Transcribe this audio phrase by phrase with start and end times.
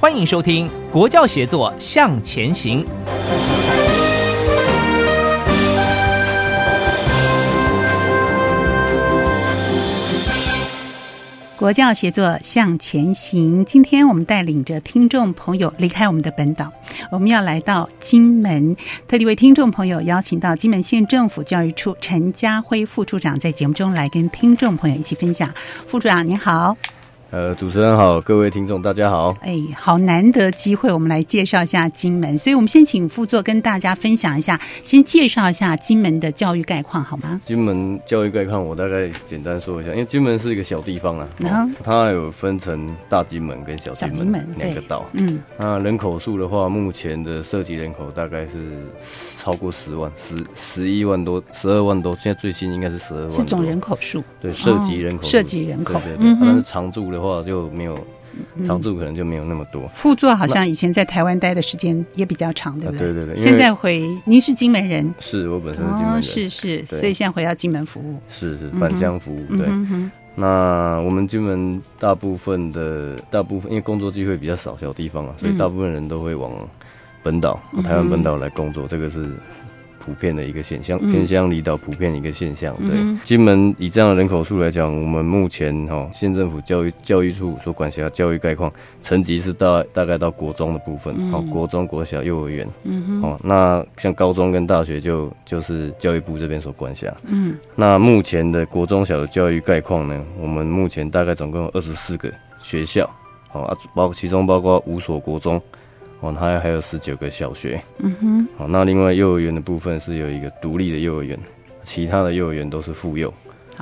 [0.00, 2.84] 欢迎收听《国教协作向前行》。
[11.56, 13.64] 国教协作向前行。
[13.64, 16.72] 今天我们带领着听众朋友离开我们的本岛，
[17.10, 18.76] 我们要来到金门，
[19.08, 25.52] 特地为听众朋友邀请到金门县政府教育处陈家辉副处长，在节目中来跟听众朋友一起分享。
[25.88, 26.76] 副处长您好。
[27.30, 29.36] 呃，主持人好，各位听众大家好。
[29.42, 37.38] 哎，好难得机会，我们来介绍一下金门，所以我们先请副座跟大家分享一下，先介绍一下金门的教育概况好吗？
[37.44, 45.04] 金门教育概况，我大概简单说一下，因为金门是一个小地方啊，哦、它有分成大金门跟小金门两个岛。
[45.12, 48.86] 嗯，那人口数的话，目前的涉及人口大概是
[49.36, 53.32] 超过十万，十十一万多，十二万多，现在最新应该是十二万。
[53.32, 54.24] 是总人口数？
[54.40, 57.17] 对，涉及人口，涉及人口，对对对，但是常住的。
[57.18, 57.98] 的话就没有
[58.64, 59.88] 常住，可能就没有那么多。
[59.88, 63.12] 副座好像以前在台湾待的时间也比较长，对不对？
[63.12, 63.36] 对对对。
[63.36, 65.12] 现在回，您是金门人？
[65.18, 68.20] 是我本身是金门人，是是，所以现在回到金门服务。
[68.28, 69.66] 是是返乡服务，对。
[70.36, 76.52] 那我们金门大部分的大部分，因为工作机会比较少，小地方啊，所以大部分人都会往
[77.24, 78.86] 本岛，台湾本岛来工作。
[78.86, 79.28] 这个是。
[80.08, 82.74] 普遍的一个现象，偏乡离岛普遍的一个现象。
[82.76, 97.14] 对，金门以这样的人口数来讲，我们目前哈县政府教育教育处所管辖教育概况，层级是到大概到国中的部分，好，国中、国小、幼儿园，嗯哦，那像高中跟大学就就是教育部这边所管辖。
[97.26, 102.32] 嗯，那目前的国中小的教育概况呢，我们目前大概总共有二十四个
[102.62, 103.08] 学校，
[103.50, 105.60] 好啊，包其中包括五所国中。
[106.20, 111.38] 哦，它还有十九个小学，嗯哼，哦，那另外幼儿园的部分是有一个独立的幼儿园，
[111.84, 113.32] 其他的幼儿园都是妇幼，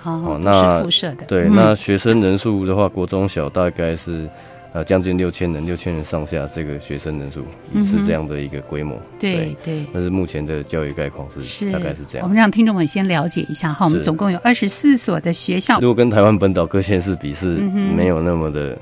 [0.05, 4.29] 哦，那是附设的，对，那学生人数的话，国中小大概是
[4.75, 7.43] 呃将近六千人，六千人上下，这个学生人数
[7.87, 12.23] 是这样的一个规模，对对，但是目前的教育概况是大概是这样。
[12.23, 17.47] 我们让听众们先了解一下哈，我们总共有二十四所的学校，如果跟台湾本岛各县市比是
[17.97, 18.77] 没有那么的。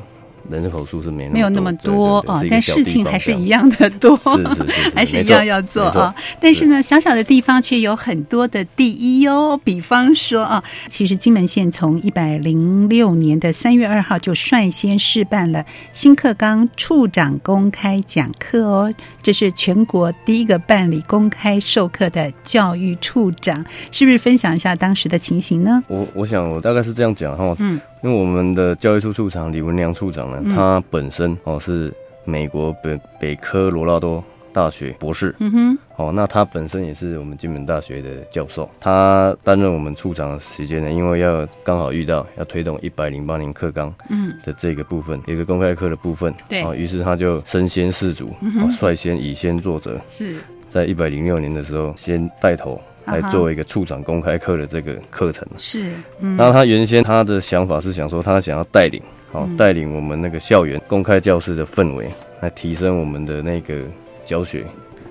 [0.51, 4.17] 人口数是没没有那么多啊，但事情还是一样的多，
[4.95, 6.15] 还是一样要做啊。
[6.41, 9.59] 但是呢，小小的地方却有很多的第一哦。
[9.65, 25.83] 比方说啊，其实金门县从一百零六年的三月二号就率先试办了新课纲处长公开讲课哦，这是全国第一个办理公开授课的教育处长，是不是分享一下当时的情形呢？
[25.89, 27.81] 我我想我大概是这样讲哈，嗯。
[28.05, 31.91] 因为我们的教育处处长李文良处长呢，他本身哦是
[32.27, 34.23] 美国北北科罗拉多
[34.53, 38.69] 大学博士，嗯哼，哦，那他本身也是我们金门大学的教授。
[38.79, 44.35] 他担任我们处长的时间呢，因为要刚好遇到要推动一百零八年课纲嗯。
[44.45, 48.29] 的这个部分，一个公开课的部分，对，哦，于是他就身先士卒，
[48.71, 50.37] 率先以先作则，是。
[50.69, 52.79] 在一百零六年的时候先带头。
[53.05, 62.09] 来作为一个处长公开课的这个课程是，然后他原先他的想法是想说，他想要带领，好带领我们那个校园公开教室的氛围，
[62.41, 63.83] 来提升我们的那个
[64.25, 64.65] 教学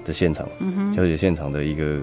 [0.05, 0.47] 的现场，
[0.95, 1.99] 教学现场的一个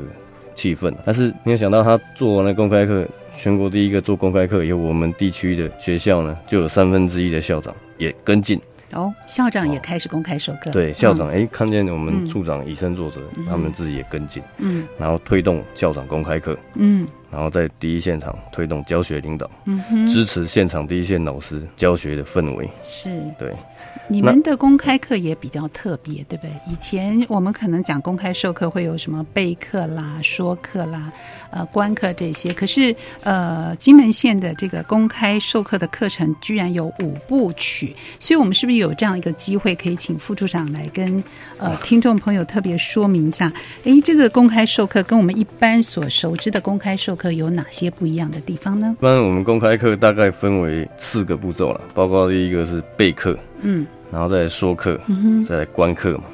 [0.54, 0.94] 气氛。
[1.04, 3.04] 但是没有想到，他做完了公开课，
[3.36, 8.60] 全国第一个做公开课以后，我们地区的学校呢，就有三分之一的校长也跟进。
[8.92, 10.70] 哦，校长也开始公开授课。
[10.70, 22.68] 对，校长哎，看见我们处长以身作则，他们自己也跟进，嗯，然后推动校长公开课，嗯，然后在第一现场推动教学领导，嗯支持现场第一线老师教学的氛围。
[22.82, 23.54] 是，对。
[24.10, 26.50] 你们的公开课也比较特别，对不对？
[26.66, 31.12] 以前我们可能讲公开授课会有什么备课啦、说课啦、
[31.52, 32.92] 呃观课这些，可是
[33.22, 41.22] 呃金门县的这个公开授课的课程居然有五部曲，所以我们是不是有这样一个机会可以请副处长来跟
[41.58, 43.52] 呃听众朋友特别说明一下？
[43.84, 48.96] 哎，这个公开授课跟我们一般所熟知的公开授课有哪些不一样的地方呢？
[48.98, 53.38] 一般我们公开课大概分为四个步骤了，包括第一个是备课。
[53.62, 54.98] 嗯，然后再来说课，
[55.46, 56.24] 再来观课嘛，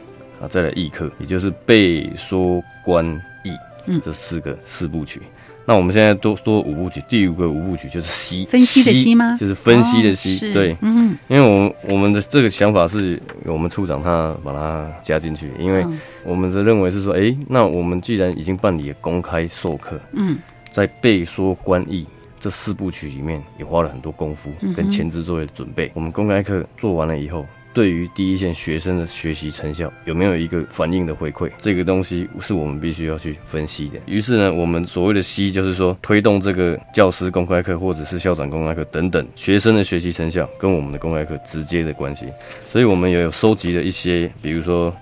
[0.42, 3.04] 啊，再来议课，也就是背说观
[3.44, 3.50] 议，
[3.86, 5.20] 嗯，这四个四部曲。
[5.68, 9.36] 那我们现在多说五部曲，第五个五部曲就是析分析的析吗？
[9.36, 15.84] 就是分析的析，对，嗯，因为我们我们的这个想法是我们处长他把它加进去，因为
[16.24, 20.38] 我们的认为是说，哎，那我们既然已经办理了公开授课，嗯，
[20.70, 22.06] 在背说观议。
[22.46, 25.90] 这四部曲里面也花了很多功夫跟前置作业准备。
[25.94, 27.44] 我们公开课做完了以后，
[27.74, 31.50] 对于第一线学生的学习成效有没有一个反应的回馈？
[31.58, 33.98] 这个东西是我们必须要去分析的。
[34.06, 42.26] 于是呢，我们所谓的“C ”就是说推动这个教师公开课或者是校长公开课等等学生的学习成效跟我们的公开课直接的关系。
[42.70, 44.94] 所以我们也有收集了一些，比如说。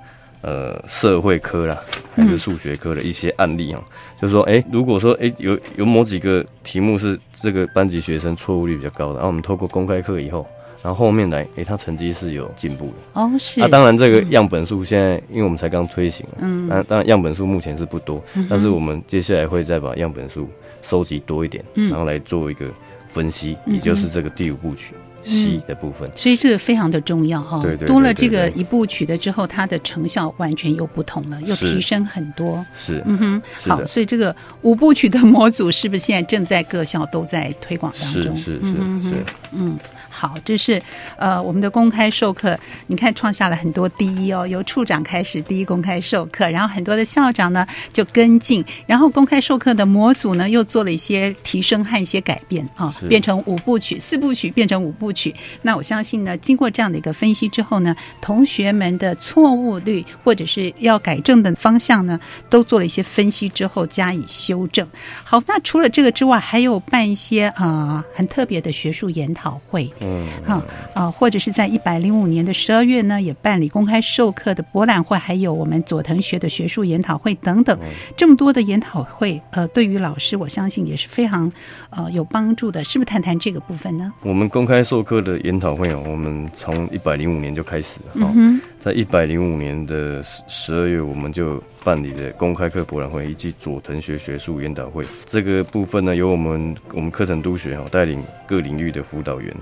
[0.46, 1.80] 呃，社会科啦，
[2.14, 3.80] 还是数学科的一些案例啊，
[4.20, 10.46] 就是说，哎，如果说，哎，有有某几个题目是这个班级学生错误率比较高的，然后我们透过公开课以后，
[10.82, 12.92] 然后后面来，哎，他成绩是有进步的。
[13.14, 13.58] 哦，是。
[13.58, 20.46] 那当然，这个样本数现在，因为我们才刚推行，嗯，当当然样本数目前是不多，但是我们接下来会再把样本数
[20.82, 22.66] 收集多一点，然后来做一个
[23.08, 24.94] 分析，也就是这个第五部曲。
[25.24, 27.62] 细的部分，所以这个非常的重要哈。
[27.62, 32.64] 对对，多了这个一部曲的之后，它的成效完全又不同了，又提升很多。
[32.74, 38.36] 是，嗯哼，好，所以这个五部曲的模组是不是现在正在各校都在推广当中？
[38.36, 39.78] 是是是是，嗯。
[40.16, 40.80] 好，这是
[41.16, 42.56] 呃我们的公开授课，
[42.86, 44.46] 你看创下了很多第一哦。
[44.46, 55.34] 由处长开始第一公开授课，然后很多的校长呢就跟进，然后公开授课的模组呢又做了一些提升和一些改变啊，变成五部曲、四部曲变成五部曲。
[55.62, 62.20] 那我相信呢，经过这样的一个分析之后呢，同学们的错误率或者是要改正的方向呢，
[62.50, 64.86] 都做了一些分析之后加以修正。
[65.22, 69.90] 好，那除了这个之外，还有办一些啊很特别的学术研讨会。
[70.00, 70.62] 嗯，啊
[70.92, 77.78] 啊，或者是在一百零五年的十二月呢，也办理公开授课的博览会，还有我们佐藤学的学术研讨会等等，
[78.16, 81.50] 这么多的研讨会，呃，对于老师，我相信也是非常
[81.90, 83.04] 呃有帮助的，是不是？
[83.04, 84.10] 谈谈这个部分呢？
[84.22, 88.34] 我们公开授课的研讨会啊，我们从一百零五年就开始了，
[88.80, 95.04] 在一百零五年的十十二月，我们就办理了公开课博览会以及佐藤学学术研讨会。
[95.26, 99.54] 这个部分呢，由我们我们课程督学哈带领各领域的辅导员。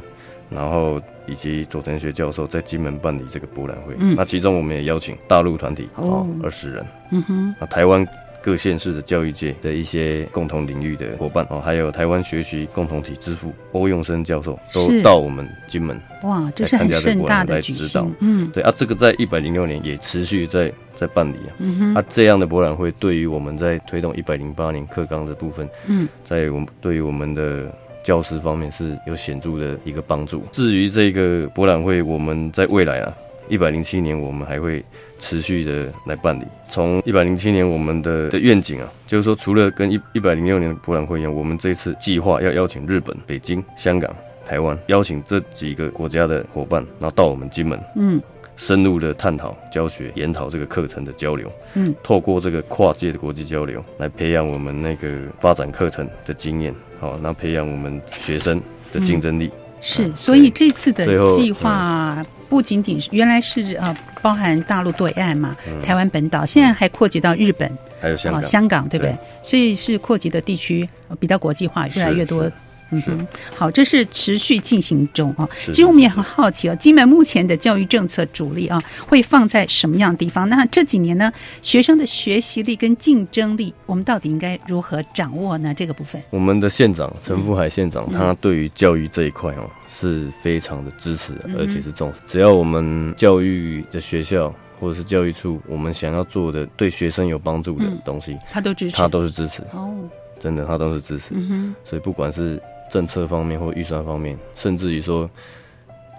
[0.54, 8.06] 然后以及佐藤学教授在金门办理这个博览会，那其中我们也邀请大陆团体哦二十人，嗯哼，那台湾
[8.42, 27.72] 各县市的教育界的一些共同领域的伙伴哦，还有台湾学习共同体之父欧永生教授都到我们金门哇，这是很盛大的举行，嗯，对啊，这个在一百零六年也持续在在办理啊，嗯，啊这样的博览会对于我们在推动一百零八年课纲的部分，嗯，在我们对于我们的。
[28.04, 30.42] 教师方面是有显著的一个帮助。
[30.50, 33.14] 至于这个博览会，我们在未来啊，
[33.52, 34.82] 一百零七年我们还会
[35.18, 36.44] 持续的来办理。
[36.70, 44.10] 从一百零七年我们的的愿景啊，就是说除了跟一一百零六年的博览会一样，我们这次计划要邀请日本、北京、香港、
[44.46, 48.18] 台湾，邀请这几个国家的伙伴，然后到我们金门，嗯。
[48.54, 55.08] 深入的探讨、教学、研讨这个课程的交流，嗯，透过这个跨界的国际交流，来培养我们那个
[55.40, 58.60] 发展课程的经验，好，那培养我们学生
[58.92, 59.50] 的竞争力。
[59.82, 61.04] 是，所以这次的
[61.36, 67.70] 计划不仅仅是原来是呃包含大陆对岸嘛，台湾本岛，现在还扩及到日本，
[68.00, 69.18] 还有香港，香港对不对？
[69.42, 72.50] 所以是扩及的地区比较国际化，越来越多。
[72.92, 75.48] 嗯哼，好，这是持续进行中啊。
[75.66, 80.48] 其实我们也很好奇哦，金门目前的教育政策主力啊，会放在什么样的地方？
[80.48, 81.32] 那这几年呢，
[81.62, 85.72] 学生的学习力跟竞争力，我们到底应该如何掌握呢？
[85.74, 92.20] 这个部分，我们的县长陈福海县长，他对于教育这一块哦，是非常的支持，而且是重视。
[92.26, 99.94] 只要我们教育的学校或者是教育处，我们想要做的对学生有帮助的东西，他都支持，他都是支持哦，
[100.40, 101.30] 真的，他都是支持。
[101.34, 102.60] 嗯哼，所以不管是
[102.92, 105.28] 政策方面或预算方面，甚至于说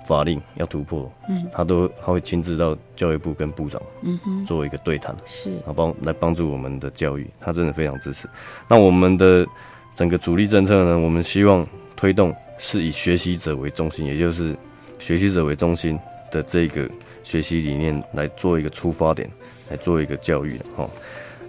[0.08, 8.28] 法令要突破，嗯，他都他会亲自到教育部跟部长，嗯哼，做一个对谈，是，啊帮来帮助我们的教育，他真的非常支持。
[8.68, 9.46] 那我们的
[9.94, 11.64] 整个主力政策呢，我们希望
[11.96, 14.58] 推动是以学习者为中心，也就是
[14.98, 16.00] 学习者为中心
[16.32, 16.90] 的这个
[17.24, 19.30] 学习理念来做一个出发点，
[19.70, 20.90] 来做一个教育的哈。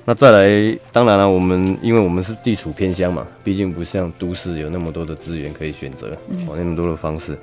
[0.04, 6.10] 那再来，当然了，我们因为我们是地处偏乡嘛，毕竟不像都市有那么多的资源可以选择，
[6.46, 7.38] 哦，那么多的方式，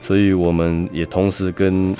[0.00, 1.94] 所以我们也同时跟。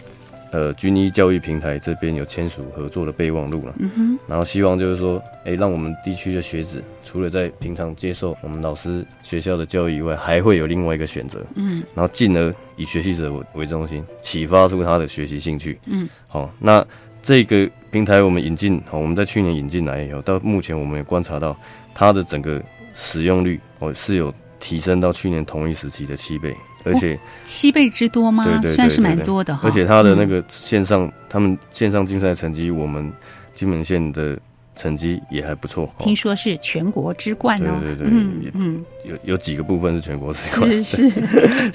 [0.53, 16.83] 呃，军医教育平台这边有签署合作的备忘录了，嗯哼，然后希望就是说，哎，让我们地区的学子除了在平常接受我们老师学校的教育以外，还会有另外一个选择，嗯，然后进而以学习者为中心，启发出他的学习兴趣，嗯，好，那
[17.27, 21.57] 这个平台我们引进，好，我们在去年引进来以后，到目前我们也观察到
[21.93, 22.63] 它的整个
[22.95, 26.55] 使用率，哦，是有提升到去年同一时期的七倍。
[26.85, 28.45] 而且七倍之多吗？
[28.63, 29.63] 对对，算是蛮多的哈。
[29.65, 33.13] 而且它的那个线上，他们线上竞赛成绩，我们
[33.57, 34.39] 金门县的
[34.77, 35.93] 成绩也还不错。
[35.99, 37.81] 听说是全国之冠哦。
[37.83, 40.71] 对对对，嗯嗯，有有几个部分是全国之冠。
[40.71, 41.11] 是是。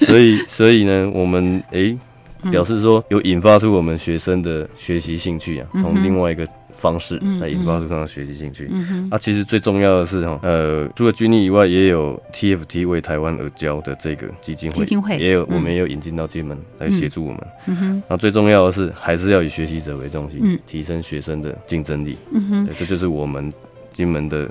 [0.06, 1.94] 所以所以呢，我们哎
[2.50, 6.46] 表示说有引发出我们学生的学习兴趣啊，从另外一个。
[6.74, 8.68] 方式来引发出他的学习兴趣。
[9.08, 17.40] 啊，其实最重要的是哈，呃，除了军力以外，也有 TFT 为台湾而教的这个基金会，基金会也有，我们也有引进到金门来协助我们。
[17.66, 22.16] 嗯哼，那最重要的是，还是要以学习者为中心，提升学生的竞争力。
[22.32, 23.52] 嗯哼，这就是我们
[23.92, 24.50] 金门的。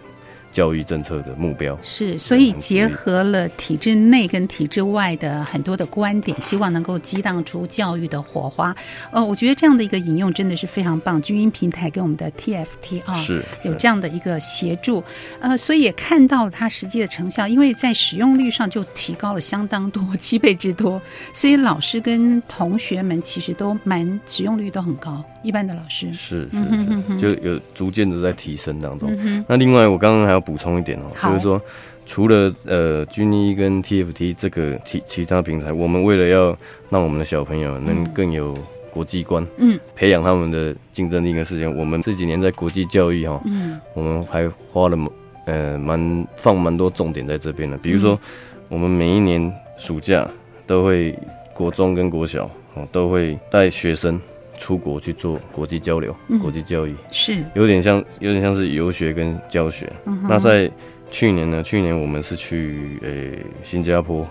[0.51, 8.75] 教育政策的目标是，所以结合了体制内跟体制外的很多的观点，希望能够激荡出教育的火花。
[9.11, 11.21] 呃，我觉得这样的一个引用真的是非常棒。
[11.21, 15.03] 军音平台跟我们的 TFT 啊，是有这样的一个协助，
[15.39, 21.01] 呃，所以也看到了它实际的成效，因为在使用率上就提高了相当多， 七倍之多。
[21.33, 25.23] 所以老师跟同学们其实都蛮使用率都很高。
[25.43, 26.59] 一般的老师是是
[27.07, 29.09] 是，就有逐渐的在提升当中。
[29.47, 31.61] 那另外，我刚刚还要补充一点哦，就是说，
[32.05, 36.57] 除了呃军医跟 TFT 这个其其他平台，我们为了要
[36.89, 38.57] 让我们的小朋友能更有
[38.91, 44.97] 国际观，嗯，培养他们的竞争力跟事情，我们这几年在国际教育哈，嗯，我们还花了
[45.45, 47.77] 呃蛮放蛮多重点在这边的。
[47.77, 48.19] 比如说，
[48.67, 50.27] 我们每一年暑假
[50.67, 51.17] 都会
[51.53, 54.19] 国中跟国小哦都会带学生。
[54.61, 59.91] 出国去做国际交流、国际教育，是有点像，有点像是游学跟教学。
[60.29, 60.71] 那在
[61.09, 61.63] 去年呢？
[61.63, 64.25] 去年我们是去诶新加坡、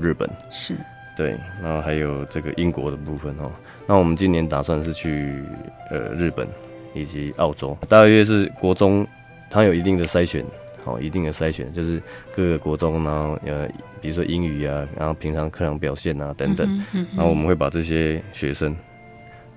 [0.00, 0.76] 日本，是
[1.16, 3.50] 对，然后还有这个英国的部分哦。
[3.84, 5.42] 那我们今年打算是去
[5.90, 6.46] 呃日本
[6.94, 9.04] 以及澳洲，大约是国中，
[9.50, 10.44] 它有一定的筛选，
[10.84, 12.00] 好，一定的筛选，就是
[12.36, 13.68] 各个国中，然后呃，
[14.00, 16.80] 比如说英语啊，然后平常课堂表现啊等等，
[17.16, 18.74] 然后我们会把这些学生。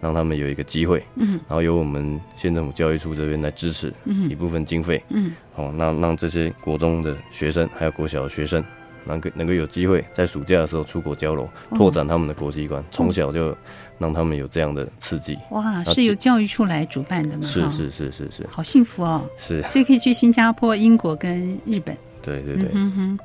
[0.01, 3.93] 让他们有一个机会，嗯，然后由我们县政府教育处这边来支持
[4.29, 8.63] 一部分经费，嗯，好，那让这些国中的学生还有国小的学生，
[9.05, 13.55] 能够能够有机会在暑假的时候出国交流，拓展他们的国际观，从小就
[13.97, 15.37] 让他们有这样的刺激。
[15.51, 17.43] 哇，是由教育处来主办的吗？
[17.43, 19.21] 是是是是是，好幸福哦。
[19.37, 21.97] 是，所以可以去新加坡、英国跟日本。
[22.25, 22.71] 对对对，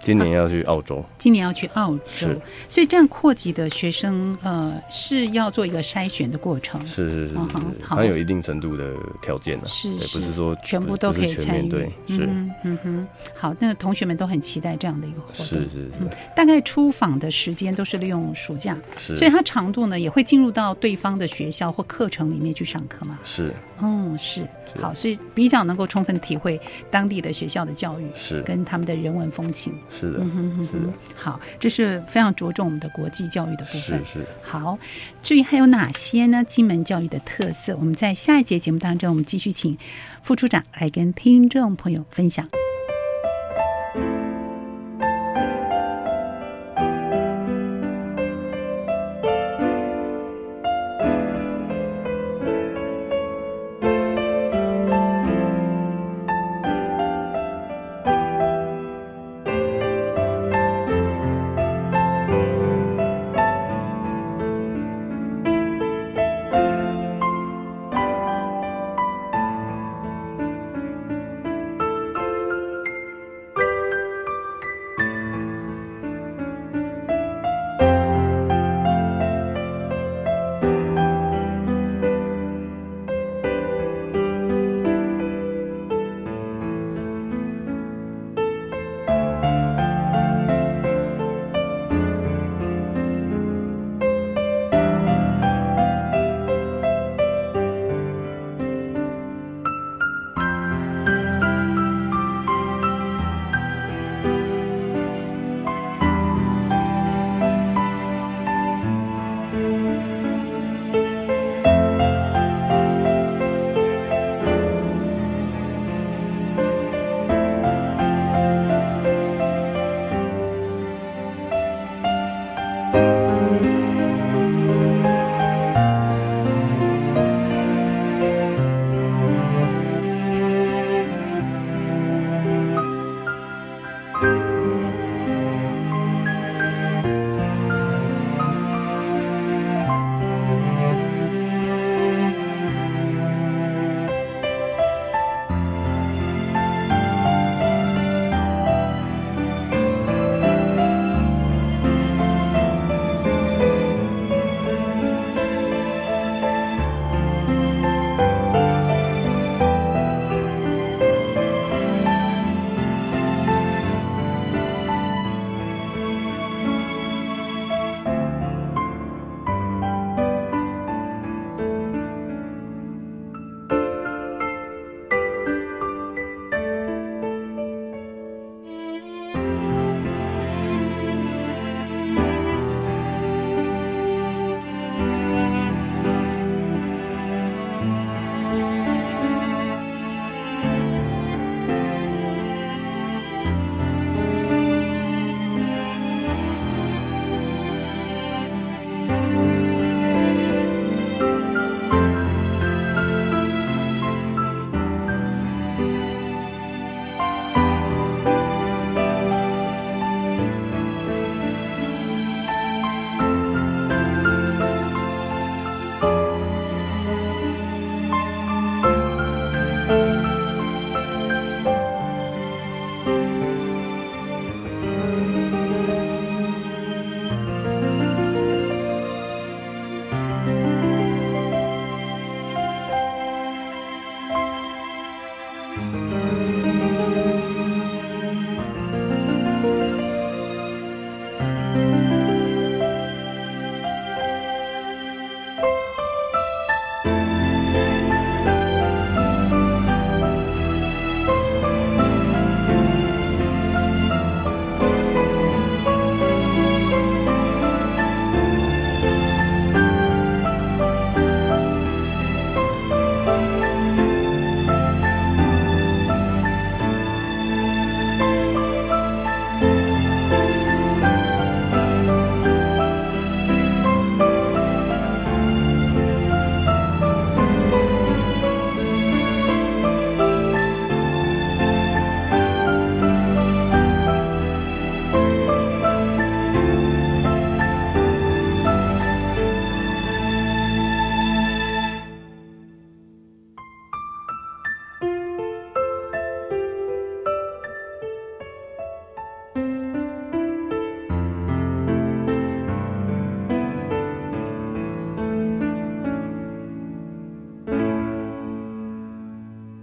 [0.00, 2.28] 今年要去澳洲，今年要去澳洲，
[2.68, 7.34] 所以这样扩级的学生，呃，是要做一个筛选的过程，是是是，
[7.82, 10.30] 它有一定程度的条件的，是不是。
[10.34, 11.68] 说全部都可以参与？
[11.68, 12.28] 对，是，
[12.62, 24.46] 嗯哼，好，那同学们都很期待这样的一个活动，是是是，大概出访的时间都是利用暑假，是，所以它长度呢也会进入到对方的学校或课程里面去上课嘛，是，嗯，是，
[24.80, 26.60] 好，所以比较能够充分体会
[26.90, 29.72] 当地的学校的教育，是，跟他们的人文风情。
[29.90, 34.04] 是的，是的，好，这是非常着重我们的国际教育的部分。
[34.04, 34.78] 是是，好，
[35.22, 36.44] 至于还有哪些呢？
[36.44, 39.76] 金门教育的特色，我们在下一节节目当中，我们继续请
[40.22, 42.59] 副处长来跟听众朋友分享。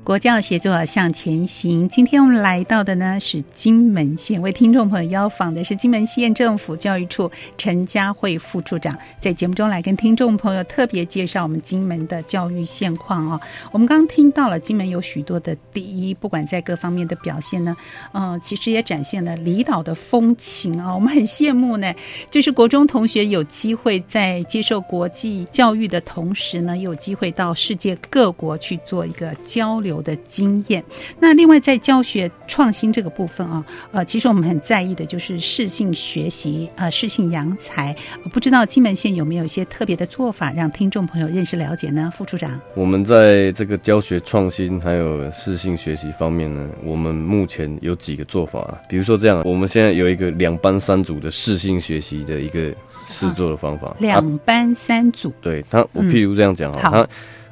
[0.07, 1.89] 国教协作向前行。
[1.89, 13.41] 今天我们来到的呢是金门县，为听众朋友邀访的是金门县政府教育处陈佳慧副处长，在节目中来跟听众朋友特别介绍我们金门的教育现况哦。
[13.73, 17.75] 我们刚听到了金门有许多的第一，不管在各方面的表现呢，
[18.13, 20.95] 嗯，其实也展现了离岛的风情啊。
[20.95, 21.93] 我们很羡慕呢，
[22.31, 29.96] 就是国中同学有机会在接受国际教育的同时呢，有机会到世界各国去做一个交流。
[30.01, 30.83] 的经验。
[31.19, 37.95] 那另外在教学创新这个部分啊，呃，其实我们很在意的就是适性学习，呃，适性扬才。
[38.31, 42.11] 不知道金门县有没有一些特别的做法，让听众朋友认识了解呢？
[42.15, 48.59] 副处长，我们在这个教学创新还有适性学习方面呢，我们目前有几个做法。
[48.59, 52.73] 啊比如说这样，我们现在有一个两班三组的适性学习的一个
[53.05, 53.95] 试做的方法。
[53.99, 57.07] 两班三组，对他，我譬如这样讲啊，他。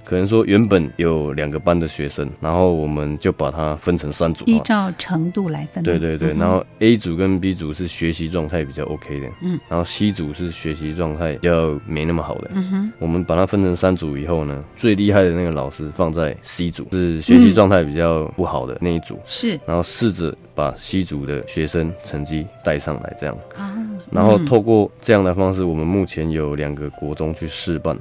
[0.05, 5.83] 可能说原本有两个班的学生，然后我们就把它分成三组，依照程度来分。
[5.83, 12.51] 对对对，然后 A 组跟 B 组是学习状态比较 OK 的，嗯，然后 C 组是学习状态比较没那么好的。
[12.53, 19.19] 嗯哼，我们把它分成三组以后呢，最厉害的那个老师放在 C 组，是学习状态比较不好的那一组。
[19.25, 23.35] 是，然后试着把 C 组的学生成绩带上来，这样。
[23.57, 23.75] 啊，
[24.11, 27.97] 然后透过这样的方式，我们目前有两个国中去试办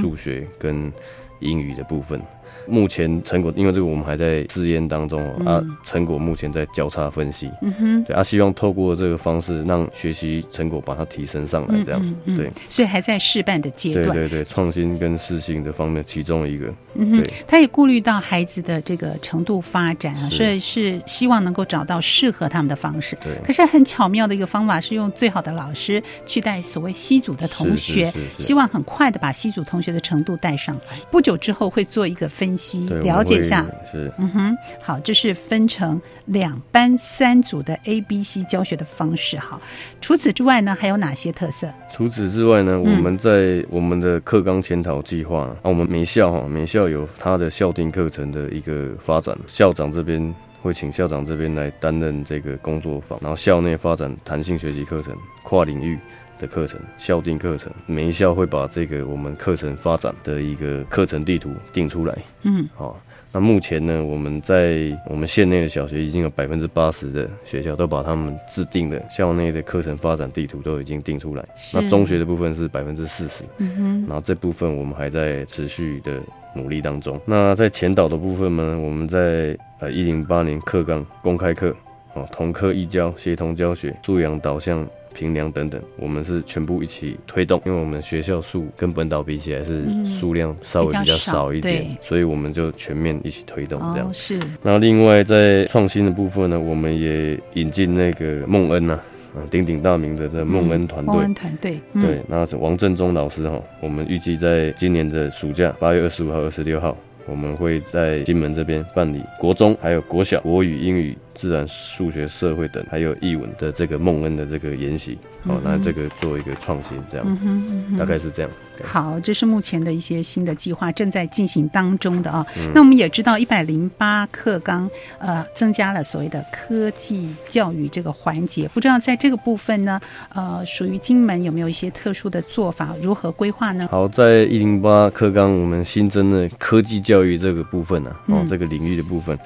[0.00, 0.92] 数学跟。
[1.40, 2.20] 英语的部分。
[2.68, 7.50] 目前成果，因为这个我们还在试验当中啊，成果目前在交叉分析。
[7.62, 12.50] 嗯哼，对啊，希望透过这个方式让学习成果把它提升上来，这样对。
[12.68, 14.04] 所以还在试办的阶段。
[14.08, 16.66] 对对对，创新跟适性的方面其中一个。
[16.94, 23.16] 嗯哼，他也顾虑到孩子的这个程度发展啊，所以是希望能够找到适合他们的方式。
[23.22, 23.34] 对。
[23.44, 30.98] 可是很巧妙的一个方法是用最好的老师去带所谓西组的同学，希望很快的把西组同学的程度带上来。
[31.10, 32.57] 不久之后会做一个分。
[33.02, 39.38] 了解一下，是嗯哼，好，这是分成两班三组的 A、B、C 教学的方式。
[39.38, 39.60] 哈，
[40.00, 41.72] 除此之外呢，还有哪些特色？
[41.92, 55.98] 除此之外呢，我们在我们的课纲检讨计划啊，我们每校哈，每校有他的校定课程的一个发展，校长这边会请校长这边来担任这个工作坊，然后校内发展弹性学习课程，跨领域。
[56.38, 62.16] 的课程校定课程，每一校会把这个我们课程发展的一个课程地图定出来。
[62.42, 63.00] 嗯，好，
[63.32, 71.44] 那目前呢，我们在我们县内的小学已经有百分之八十的学校都把他们制定的校内的课程发展地图都已经定出来。
[71.74, 73.44] 那中学的部分是百分之四十。
[73.58, 76.20] 嗯哼，然后这部分我们还在持续的
[76.54, 77.20] 努力当中。
[77.26, 81.74] 那在前导的部分呢，我们在呃一零八年课纲公开课，
[82.14, 84.86] 哦，同课异教，协同教学，素养导向。
[85.14, 94.12] 平量等等，我们是全部一起推动，因为我们学校数跟本岛比起来是数量稍微比较少一点，所以我们就全面一起推动这样。
[94.12, 94.38] 是。
[94.62, 98.94] 那另外在创新的部分呢，我们也引进那个孟恩呐，
[99.34, 101.14] 啊鼎鼎大名的这孟恩团队。
[101.14, 101.80] 孟恩团队。
[101.94, 111.16] 对，那是王振中老师哈，我们预计在今年的暑假八月二十五号、二十六号，我们会在金门这边办理国中还有国小国语、英语。
[111.38, 118.50] 自然、数学、社会等，还有译文的这个孟恩的这个研习，哦，那这个做一个创新，这样，大概是这样。
[118.82, 122.44] 好，这是目前的一些新的计划正在进行当中的啊。
[122.74, 130.00] 那我们也知道，一百零八课纲呃增加了所谓的科技教育这个环节，不知道在这个部分呢，
[130.34, 133.88] 呃，属于金门有没有一些特殊的做法，如何规划呢？
[133.90, 139.38] 好，在一零八课纲我们新增的科技教育这个部分呢，哦，这个领域的部分。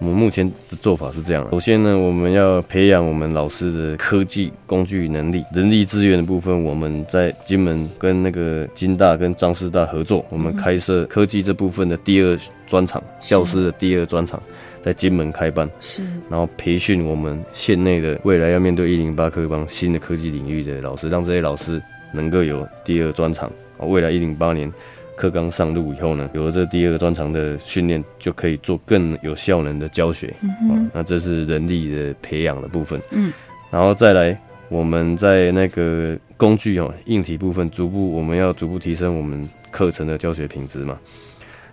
[0.00, 6.62] 我们目前的做法是这样：首先呢，我们要培养我们老师的科技工具能力、人力资源的部分。
[6.62, 14.40] 我们在金门跟那个金大跟张师大合作，我们开设科技这部分的第二专场，教师的第二专场，
[14.82, 15.68] 在金门开办。
[15.80, 21.82] 是，然后培训我们县内的未来要面对一零八科帮新的科技领域的老师，让这些老师
[22.12, 23.50] 能够有第二专场。
[23.80, 24.72] 未来一零八年。
[25.18, 30.32] 课纲上路以后呢，有了这第二个专长的训练，就可以做更有效能的教学。
[30.42, 33.00] 嗯那这是人力的培养的部分。
[33.10, 33.32] 嗯，
[33.68, 40.96] 然后再来，我们在那个工具哦，硬体部分，逐步我们要逐步提升我们课程的教学品质嘛。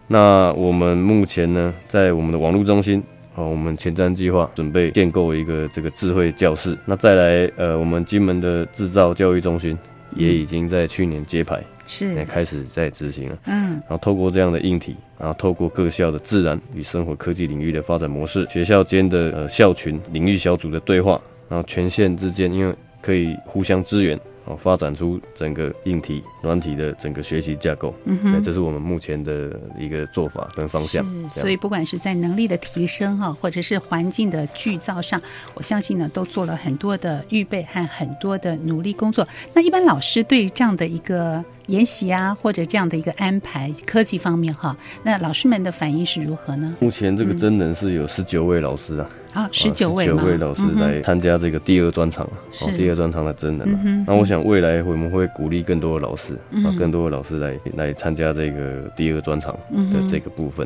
[0.07, 3.01] 那我们目前呢，在我们的网络中心
[3.35, 6.77] 哦，我们前瞻计划准备建构一个这个智慧教室。
[6.83, 9.77] 那再来，呃，我们金门的制造教育中心
[10.15, 11.63] 也已经在去年揭牌。
[11.87, 13.37] 是，也开始在执行了。
[13.45, 24.19] 嗯，然后透过这样的硬体，然后透过各校的自然与生活科技领域的发展模式，学校间的呃校群领域小组的对话，然后全县之间因为可以互相支援。
[24.45, 31.03] 哦，发展出整个硬体、软体的整个学习架构，嗯哼，这是我们目前的一个做法跟方向。
[31.29, 35.19] 所以，不管是在能力的提升哈，或者是环境的剧造上，
[35.55, 39.27] 我相信呢，都做了很多的预备和很多的努力工作。
[39.51, 46.75] 那一般老师对这样的一个研习啊，或者这样的一个安排，科技方面哈，那老师们的反应是如何呢？
[46.79, 49.09] 目前这个真人是有十九位老师啊。
[49.33, 52.25] 啊，十九位九位老师来参加这个第二专场，
[52.61, 54.05] 哦，第二专场的真人。
[54.07, 60.65] 那我想未来我们会鼓励更多的老师，啊，更多的老师来来参加这个第二专场的这个部分。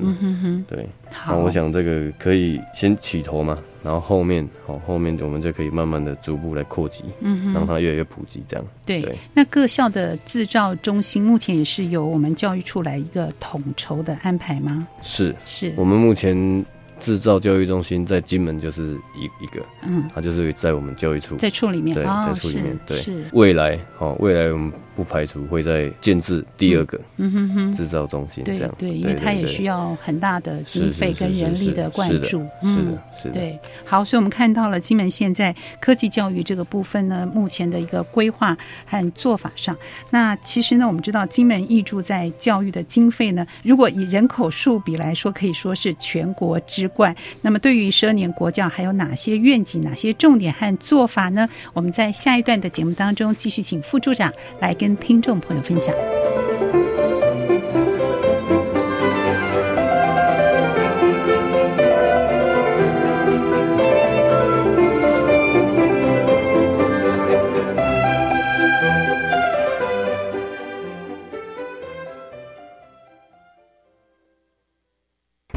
[0.67, 0.88] 对，
[1.25, 8.65] 那我想这个可以先起头嘛，然后后面好，后面我们就可以慢慢的逐步来扩及，嗯让它越来越普及，这样。
[8.86, 14.88] 对，那各校的制造中心目前也是由我们教育处来一个统筹的安排吗？
[15.02, 16.65] 是，是我们目前。
[16.99, 23.25] 制造教育中心在金门就是一一个，嗯，它就是在我们教育处，在处里面，对，在处里面，对，是。
[23.33, 24.71] 未来，哦，未来我们。
[24.99, 27.73] 不排除会在建制第二个嗯哼哼。
[27.73, 28.69] 制造中心，这样。
[28.77, 33.57] 对，因为它也需要很大的经费跟人力的灌注，是的，是的，对。
[33.85, 39.73] 好，所以我们看到了金门现在科技教育这个部分呢，目前的一个规划和做法上。
[40.09, 47.15] 那其实呢，我们知道金门挹注在教育的经费呢，如果以人口数比来说，可以说是全国之冠。
[47.41, 51.47] 那么对于蛇年国教还有哪些愿景、哪些重点和做法呢？
[51.73, 54.73] 我们在下一段的节目当中继续请副处长来。
[54.80, 55.93] 跟听众朋友分享。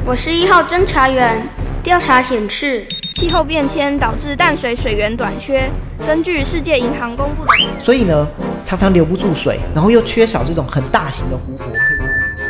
[0.05, 1.41] 我是一号侦查员。
[1.81, 2.85] 调查显示，
[3.15, 5.69] 气候变迁导致淡水水源短缺。
[6.05, 8.27] 根据世界银行公布的，所以呢，
[8.65, 11.65] 常常留不住水，然后又缺少这种很大型的湖泊。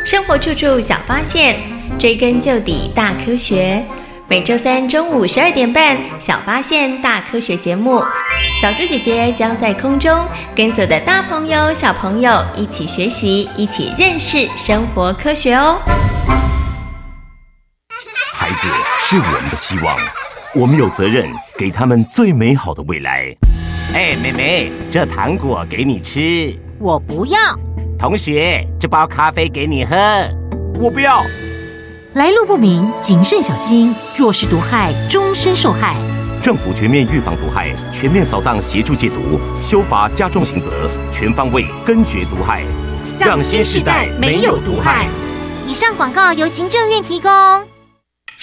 [0.04, 1.56] 生活处处小发现，
[1.96, 3.84] 追根究底大科学。
[4.26, 8.02] 每周三中午十二点半，《小发现大科学》节目，
[8.60, 10.24] 小猪姐姐将在空中
[10.56, 15.78] 跟所有的大朋友、小朋友一起学习，一起认识生活科学哦。
[18.36, 18.66] 孩子
[18.98, 19.96] 是我们的希望，
[20.56, 23.32] 我们有责任给他们最美好的未来。
[23.94, 27.38] 哎，妹妹，这糖果给你吃，我不要。
[27.96, 29.96] 同学，这包咖啡给你喝，
[30.80, 31.22] 我不要。
[32.14, 35.94] 来路不明，谨慎小心，若是毒害，终身受害。
[36.42, 42.64] 政府全面预防毒害，全面扫荡协助戒毒，修法加重刑责，全方位根绝毒害，
[43.16, 45.06] 让新时代没有毒害。
[45.68, 47.30] 以上广告由行政院提供。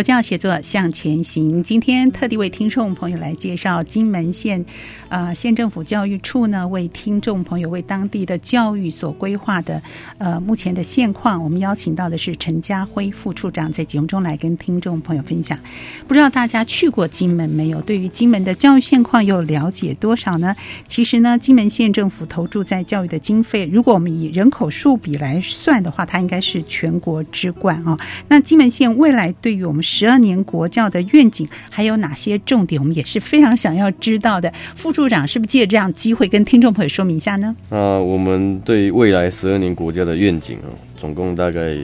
[0.00, 1.62] 佛教写作向前行。
[1.62, 4.64] 今天特地为听众朋友来介绍金门县，
[5.10, 9.82] 呃，县政府教育处呢，为听众朋友为当地的教育所规划的，
[10.16, 11.44] 呃，目前的现况。
[11.44, 15.58] 我们邀请到的是陈家辉副处长，在节目中来跟听众朋友分享。
[16.08, 17.82] 不知道大家去过金门没有？
[17.82, 20.56] 对于金门的教育现况又了解多少呢？
[20.88, 27.98] 其实呢，金门县政府投注在教育的经费，如果我们以人口数比来算的话，它应该是全国之冠啊。
[28.28, 32.80] 那金门县未来对于我们十二年国教的愿景还有哪些重点？
[32.80, 34.52] 我们也是非常想要知道的。
[34.76, 37.56] 副处长是不是借这样机会跟听众朋友说明一下呢？
[37.70, 41.76] 啊，我们对未来十二年国家的愿景啊，总共大概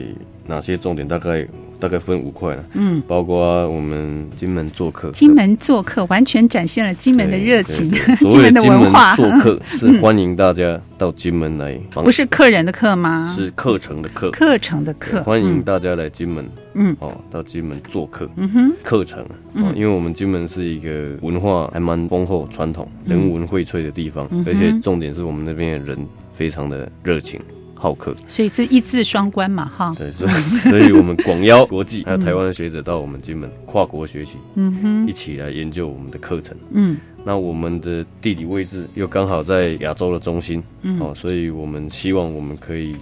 [0.47, 1.05] 哪些重点？
[1.05, 1.45] 大概。
[1.79, 7.89] 大概分五块了，嗯，包括我们金门做客，金门做客完全展现了金门的热情，
[8.29, 9.15] 金门的文化。
[9.15, 13.33] 做客是欢迎大家到金门来，不是客人的客吗？
[13.35, 15.21] 是课程的课，课程的课。
[15.23, 25.97] 欢迎大家来金门，嗯，哦，到金门做客，嗯哼，课程，嗯，因为我们金门是一个文化还蛮丰厚、传统、人文荟萃的地方，而且重点是我们那边的人
[26.35, 27.39] 非常的热情。
[27.77, 29.93] 好客，所以这一字双关嘛，哈。
[29.97, 30.31] 对，所以
[30.69, 36.57] 所以我们广邀国际 还有台湾的学者到我们金门跨国学习，嗯哼，一起来研究我们的课程。
[36.71, 42.95] 嗯，那我们的地理位置又刚好在亚洲的中心，嗯，哦，所以我们希望我们可以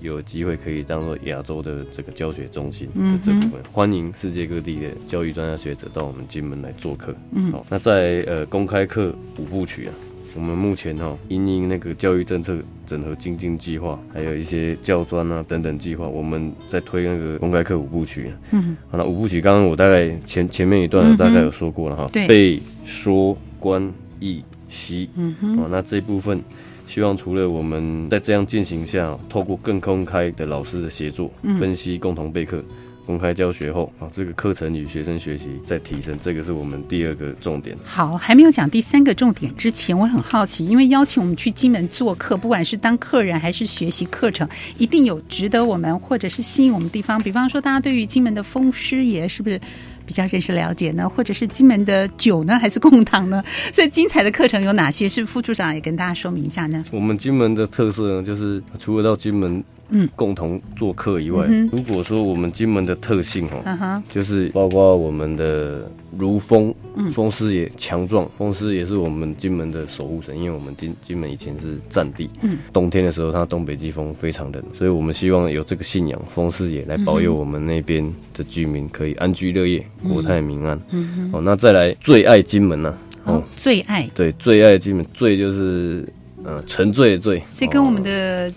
[0.00, 7.14] 有机会可以当做亚洲的这个教学中心的这部分，欢迎世界各地的教育专家学者到我们金门来做客。
[7.32, 9.92] 嗯，好，那在呃公开课五部曲啊。
[10.34, 18.32] 我们目前哈，因应那个教育政策整合精进计划，还有一些教专啊等等计划，我们在推那个公开课五部曲。
[18.50, 25.08] 嗯，好了，五部曲刚刚我大概前前面一段大概有说过了哈，背说观意习。
[25.16, 26.40] 嗯哼，哦，那这一部分，
[26.86, 32.62] 希望除了我们在这样进行下，透过更公开的老师的协作分析，共同备课。
[33.04, 37.76] 公开教学后啊，这个课程与学生学习再提升，这个是我们第二个重点。
[37.84, 47.20] 好，还没有讲第三个重点之前，我很好奇，因为邀请我们去金门做客，不管是当客人还是学习课程，一定有值得我们或者是吸引我们地方。
[47.20, 49.60] 比方说，大家对于金门的风师爷是不是
[50.06, 51.08] 比较认识了解呢？
[51.08, 53.42] 或者是金门的酒呢，还是贡糖呢？
[53.72, 55.08] 最精彩的课程有哪些？
[55.08, 56.84] 是副处长也跟大家说明一下呢？
[56.92, 59.62] 我们金门的特色呢，就是除了到金门。
[59.94, 65.86] 嗯，共同做客以外，如果说我们金门的特性哦，就是包括我们的
[66.18, 66.74] 如风，
[67.12, 78.02] 风师也强壮，风师也是我们金门的守护神，因为我们金金门以前是战地，嗯，冬天的时候它东北季风非常冷，所以我们希望有这个信仰，风师爷来保佑我们那边
[78.32, 80.78] 的居民可以安居乐业，国泰民安。
[80.90, 82.96] 嗯哦，那再来最爱金门呢？
[83.24, 86.08] 哦，最爱，对，最爱金门，最就是
[86.44, 88.50] 呃沉醉的醉，所以跟我们的。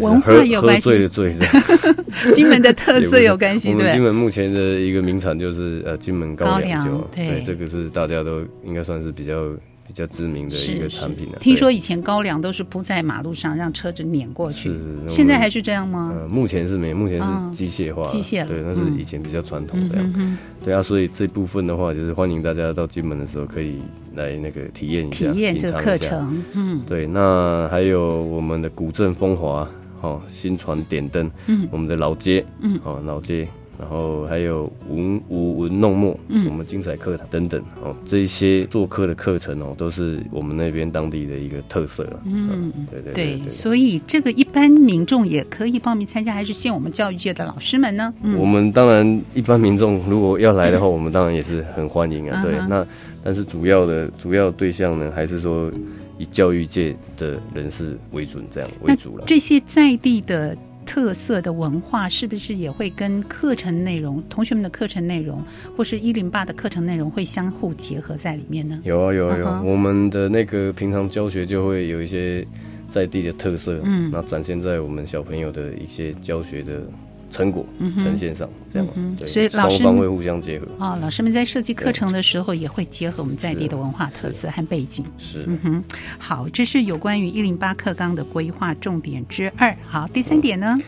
[0.00, 1.34] 文化有关系，醉的醉，
[2.32, 3.74] 金门的特色 有关系。
[3.74, 9.50] 对，金门目前的一个名产就是呃金门高粱酒，对，这个是大家都应该算是比较
[9.86, 11.38] 比较知名的一个产品了。
[11.40, 14.72] 听说以前高粱都是铺在马路上让车子碾过去，
[15.08, 16.12] 现在还是这样吗？
[16.14, 19.98] 呃，目前是没，目前是机械化，机械对，那是以前比较传统的。
[20.64, 23.78] 对啊，所以这部分的话，就是欢迎大家到金门的时候可以
[24.14, 26.42] 来那个体验一下，体验这个课程。
[26.54, 29.68] 嗯，对，那还有我们的古镇风华。
[30.00, 48.12] 哦，新传点灯，嗯，我们的老街，嗯，哦，老街，然后还有文舞文弄墨，嗯，我们精彩课堂等等，哦，这些做课的课程哦，都是我们那边当地的一个特色嗯，对对对，所以这个一般民众也可以报名参加，还是限我们教育界的老师们呢？
[48.38, 52.42] 我们当然一般民众如果要来的话，我们当然也是很欢迎啊。
[52.42, 52.86] 对，那
[53.22, 55.70] 但是主要的主要对象呢，还是说。
[56.16, 59.24] 以教育界的人士为准，这样为主了。
[59.26, 65.42] 这些在地的特色的文化，是不是也会跟课程内容、同学们的课程内容，
[65.76, 68.80] 或是一零八的课程内容会相互结合在里面呢？
[68.84, 69.70] 有啊，有啊，有。
[69.70, 72.46] 我们的那个平常教学就会有一些
[72.90, 76.82] 在地的特色，嗯，那展现在我们小朋友的一些教学的。
[77.34, 77.66] 成果
[77.96, 78.86] 呈现上，这样，
[79.26, 80.66] 所以双方会互相结合。
[80.78, 85.04] 哦，老师们在设计课程的时候也会结合我们在地的文化特色和背景。
[85.18, 85.84] 是，嗯哼，
[86.16, 89.76] 好，这是有关于一零八课纲的规划重点之二。
[89.88, 90.78] 好，第三点呢？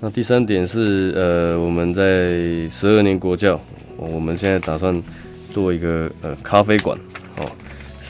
[0.00, 3.60] 那第三点是呃，我们在十二年国教，
[3.96, 5.00] 我们现在打算
[5.52, 6.98] 做一个呃咖啡馆，
[7.36, 7.48] 哦。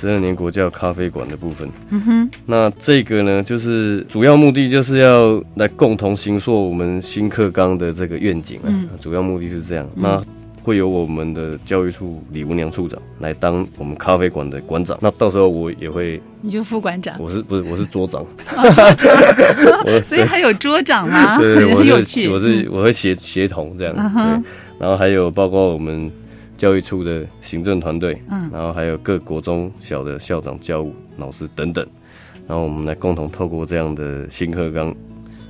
[0.02, 8.68] 十二年国教咖啡馆的部分，嗯哼，那这个呢，就是主要目的就是要来共同行塑我们新课纲的这个愿景啊。
[9.00, 10.20] 主要目的是这样，那
[10.64, 14.98] 会有我们的教育处李文良处长来当我们咖啡馆的馆长。
[15.00, 18.26] 那到时候我也会，你就副馆长，我是不是我是桌长？
[20.02, 21.38] 所以还有桌长吗？
[21.38, 24.42] 对，我是我是我会协协同这样，对，
[24.80, 26.10] 然后还有包括我们。
[26.62, 31.84] 教育处的行政团队，嗯，然后还有各国中小的校长、教务老师等等，
[32.46, 34.94] 然后我们来共同透过这样的新课纲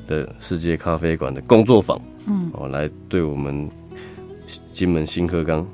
[0.08, 3.68] 的世界咖啡馆的工作坊，嗯，哦，来对我们
[4.72, 5.68] 金门新课纲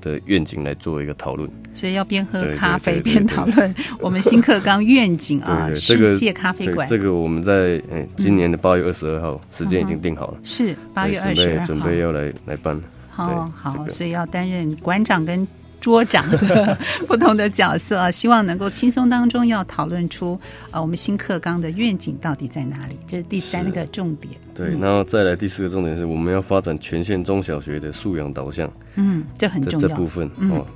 [0.00, 1.46] 的愿景来做一个讨论。
[1.74, 6.88] 所以要边喝咖啡边讨论我们新课纲愿景啊， 世界咖啡馆。
[6.88, 12.80] 这个我们在嗯今年的八月二十二号时间已经定好了，是八月二十二号，准备要来来办。
[13.26, 15.46] 哦，好，所以要担任馆长跟
[15.80, 16.76] 桌长的
[17.06, 20.38] 不同的角色啊，希望能够轻松当中要讨论出
[20.70, 22.96] 啊，我们新课纲的愿景到底在哪里？
[23.06, 24.34] 这是第三个重点。
[24.54, 28.68] 对，然后再来第四个重点是我们要发展全县中小学的素养导向。
[28.96, 29.88] 嗯，这很重要。
[29.88, 30.66] 这部分哦，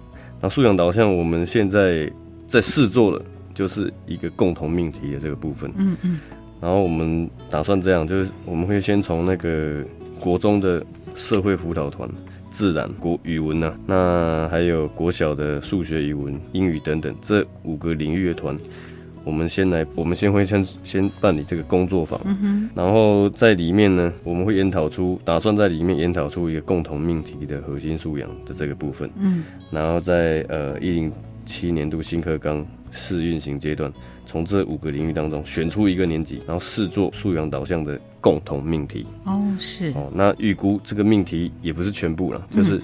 [0.41, 2.09] 那素养导向我们现在
[2.47, 3.21] 在试做了，
[3.55, 5.69] 就是一个共同命题的这个部分。
[5.77, 6.21] 嗯嗯。
[6.61, 9.85] 然后我们打算这样，就是我们会先从那个
[10.21, 10.81] 国中的
[11.17, 12.09] 社会辅导团。
[12.53, 18.57] 自然、国语文呢，那还有国小的数学、语文、英语等等这五个领域的团，
[19.25, 22.21] 我们先来，我们先会先先办理这个工作坊，
[22.75, 31.11] 然后在里面呢，我们会研讨出，打算在里面研讨出一个共同命题的核心素养的这个部分，嗯，然后在呃一零
[31.47, 33.91] 七年度新课纲试运行阶段。
[34.33, 39.05] 从这五个领域当中选出一个年级，然后试做素养导向的共同命题。
[39.27, 40.11] 哦，是哦。
[40.15, 42.81] 那预估这个命题也不是全部了，就是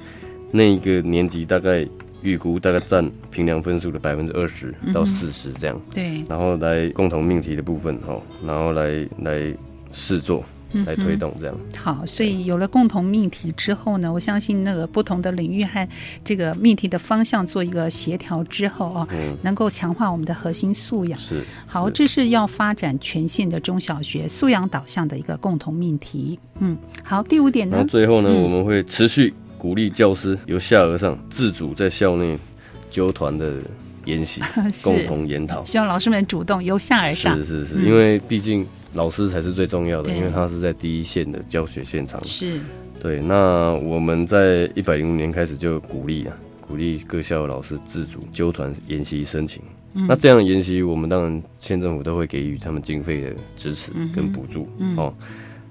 [0.51, 1.89] 那一个年级大概
[2.21, 5.81] 预估大概占评量分数的百分之二十到四十这样。
[5.95, 6.23] 对。
[6.29, 9.51] 然后来共同命题的部分哦，然后来来
[9.91, 10.45] 试做。
[10.85, 15.89] 来推动这样好，所以有了共同命题之后呢，我相信那个不同的领域和
[16.25, 19.09] 这个命题的方向做一个协调之后啊，
[19.43, 21.19] 能够强化我们的核心素养。
[21.19, 26.39] 是好，这是要发展全县的中小学素养导向的一个共同命题。
[26.61, 27.79] 嗯，好，第五点呢？
[27.81, 32.39] 那最后呢，我们会持续鼓励教师由下而上自主在校内
[32.91, 33.55] 纠团的
[34.09, 34.41] 研习，
[34.83, 35.63] 共同研讨。
[35.65, 37.37] 希望老师们主动由下而上。
[37.37, 38.67] 是是是，因为毕竟。
[38.95, 42.19] 老师才是最重要的，因为他是在第一线的教学现场。
[42.25, 42.59] 是，
[43.03, 43.21] 对。
[43.21, 46.35] 那我们在一百零五年开始就鼓励啊，
[46.67, 49.63] 鼓励各校老师自主纠团研习申请。
[49.93, 55.13] 那这样的研习，我们当然县政府都会给予他们经费的支持跟补助哦。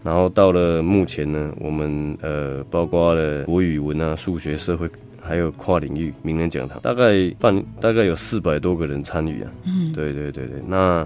[0.04, 4.88] 然后到了目前呢，我们呃，包括了国语文啊、数学、社会，
[5.28, 9.52] 还有跨领域名人讲堂，大概半大概有四百多个人参与啊。
[9.66, 11.06] 嗯，对对对对，那。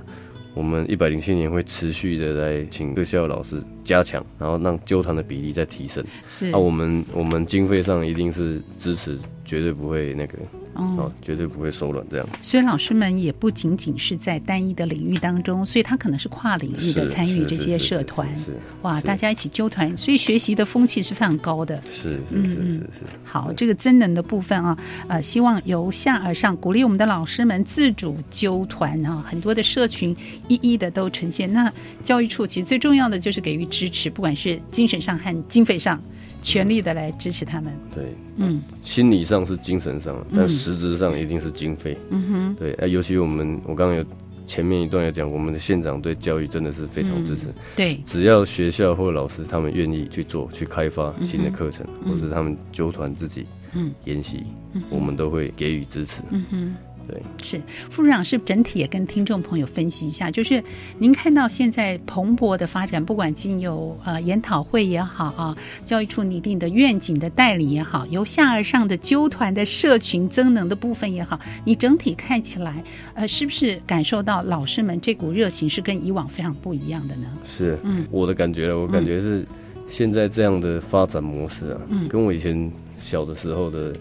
[0.53, 3.55] 我们一百零七年会持续的来请各校老师
[3.85, 6.03] 加强，然后让纠团的比例再提升。
[6.27, 9.17] 是，那我们我们经费上一定是支持，
[9.51, 10.37] 绝对不会那个。
[10.73, 12.25] 哦，绝对不会手软这样。
[12.41, 18.25] 所以老师们也不仅仅是在单一的领域当中，所以他可能是跨领域的参与这些社团。
[18.39, 21.83] 是哇，大家一起纠团，所以学习的风气是非常高的。
[21.89, 22.89] 是是是是是。
[23.25, 24.77] 好，这个增能的部分啊，
[25.09, 30.15] 呃，希望由下而上，鼓励我们的老师们自主纠团啊，很多的社群
[30.47, 31.51] 一一的都呈现。
[31.51, 31.69] 那
[32.01, 36.01] 教育处其实最重要的就是给予支持，不管是精神上和经费上。
[36.41, 37.71] 全力的来支持他们。
[37.93, 41.95] 对，嗯，心理上是精神上，但实质上一定是经费。
[42.09, 44.05] 嗯哼，对，哎，尤其我们，我刚刚有
[44.47, 47.47] 前面一段有讲，我们的县长对教育真的是非常支持。
[47.75, 54.43] 对，只要学校或老师他们愿意去做，去开发新的课程，或是他们纠团自己嗯研习，
[54.89, 56.21] 我们都会给予支持。
[56.31, 56.75] 嗯哼。
[57.07, 60.63] 对，是副处长是整体也跟听众朋友分析一下，就是
[60.97, 72.83] 您看到现在蓬勃的发展，不管经由呃研讨会也好啊，教育处拟定的愿景的代理也好，由下而上的纠团的社群增能的部分也好，你整体看起来，
[73.13, 77.27] 呃，是不是感受到老师们这股热情是跟以往非常不一样的呢？
[77.43, 79.45] 是，嗯，我的感觉了，我感觉是
[79.89, 82.71] 现在这样的发展模式啊，嗯，跟我以前
[83.03, 83.93] 小的时候的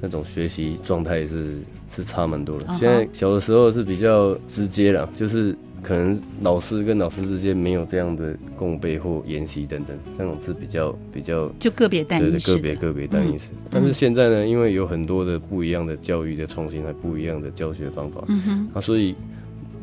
[0.00, 1.58] 那种学习状态是。
[1.94, 2.66] 是差蛮多的。
[2.74, 13.48] 现在小的时候是比较直接了，就是可能老师跟老师之间没有这样的共备或研习等等，这种是比较比较就个别单一个别个别单一式。
[13.70, 19.14] 但是现在呢，因为有很多的不一样的教育的创新，还不一样的教学方法，嗯哼，啊，所以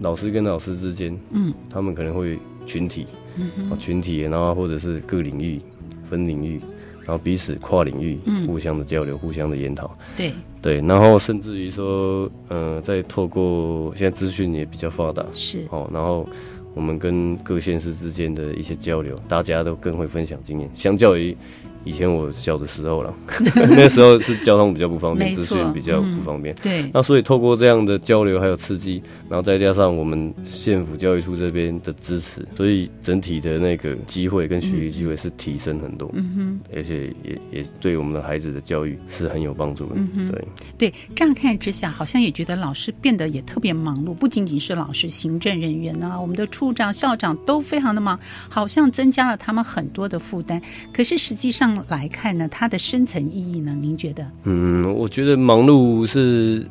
[0.02, 3.06] 老师跟老师之间，嗯，他们可能会群体，
[3.38, 5.62] 嗯哼，群体，然后或者是各领域
[6.10, 6.60] 分领域。
[7.06, 10.32] 然后彼此跨领域，互相的交流，互相的研讨，对。
[10.62, 15.66] 对，然后甚至于说，呃，再透过现在资讯也比较发达，是。
[15.72, 16.28] 哦，然后
[16.76, 21.36] 我们跟各县市之间的一些交流，大家都更会分享经验，相较于。
[21.84, 23.14] 以前我小的时候了，
[23.56, 26.54] 那时候是交通比较不方便，资讯比较不方便。
[26.62, 36.08] 对，那所以透过这样的交流还有刺激，然后再加上我们县府教育处这边的支持，所以整体的那个机会跟学习机会是提升很多。
[36.14, 39.94] 嗯哼，而且也也对我们的孩子的教育是很有帮助的。
[39.96, 48.20] 嗯对对，乍看之下好像也觉得老师变得也特别忙碌，不仅仅是老师，行政人员呢，我们的处长、校长都非常的忙，
[48.50, 50.62] 好像增加了他们很多的负担。
[50.94, 51.71] 可是实际上。
[51.88, 53.76] 来看呢，它的深层意义呢？
[53.80, 54.26] 您觉得？
[54.44, 56.66] 嗯，我觉得忙碌是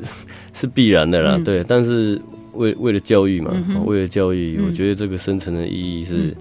[0.54, 1.64] 是必然的啦，对。
[1.64, 2.20] 但是
[2.54, 3.52] 为为了教育嘛，
[3.86, 6.36] 为了教育，我觉得这个深层的意义是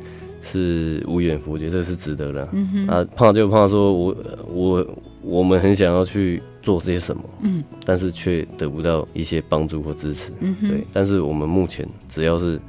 [0.51, 2.47] 是无远弗届，这是值得的。
[2.51, 4.15] 嗯啊，怕就怕说我
[4.47, 4.87] 我
[5.21, 10.83] 我们很想要去做些什么，嗯，但是却得不到一些帮助或支持，嗯，对。
[10.91, 12.59] 但是我们目前只要是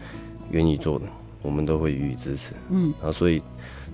[0.50, 1.04] 愿意做的，
[1.42, 2.92] 我们都会予以支持，嗯。
[3.02, 3.42] 啊，所以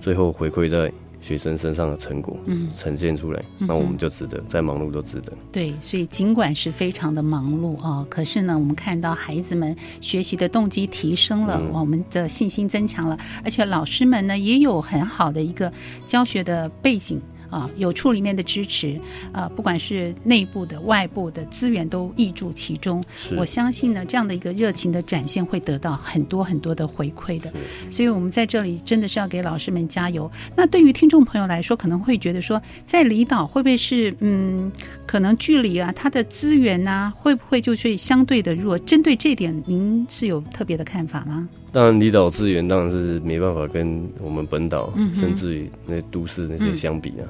[0.01, 0.91] 最后回馈在。
[1.21, 5.33] 学生身上的成果，嗯，呈现出来，那我们就值得，再忙碌都值得。
[5.51, 15.71] 对，所以尽管是非常的忙碌啊，可是呢，我们看到孩子们学习的动机提升了，我们的信心增强了，而且老师们呢也有很好的一个
[16.05, 17.19] 教学的背景。
[17.49, 18.99] 啊，有处里面的支持，
[19.31, 23.03] 啊，不管是内部的、外部的资源都挹注其中。
[23.35, 27.51] 我相信呢，这样的一个热情的展现会得到很多很多的回馈的。
[27.89, 30.29] 所以，我们在这里真的是要给老师们加油。
[30.55, 34.71] 那对于听众朋友来说，可能会觉得说，在离岛会不会是嗯，
[35.05, 38.77] 可能距离啊，它的资源啊，会不会就是相对的弱？
[38.79, 41.47] 针对这点，您是有特别的看法吗？
[41.71, 47.25] 当然，离岛资源当然是没办法跟我们本岛，甚至于那都市那些相比啊。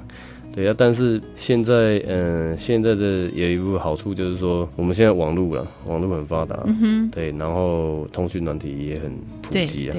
[0.54, 9.12] 对啊，但是现在，嗯，现在的有一部好处就是说，我们现在网络了，网络很发达，嗯对，然后通讯软体也很
[9.44, 9.98] 普及啊，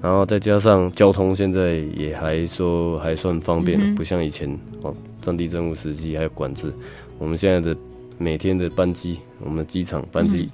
[0.00, 4.48] 然后再加上交通现在也还说还算方便，不像以前
[4.82, 6.72] 哦，战地政务时期还有管制，
[7.18, 7.76] 我们现在的
[8.16, 10.48] 每天的班机，我们的机场班机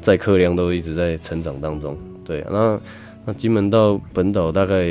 [0.00, 1.96] 载客量都一直在成长当中。
[2.26, 2.78] 对，那
[3.24, 4.84] 那金门到本岛大概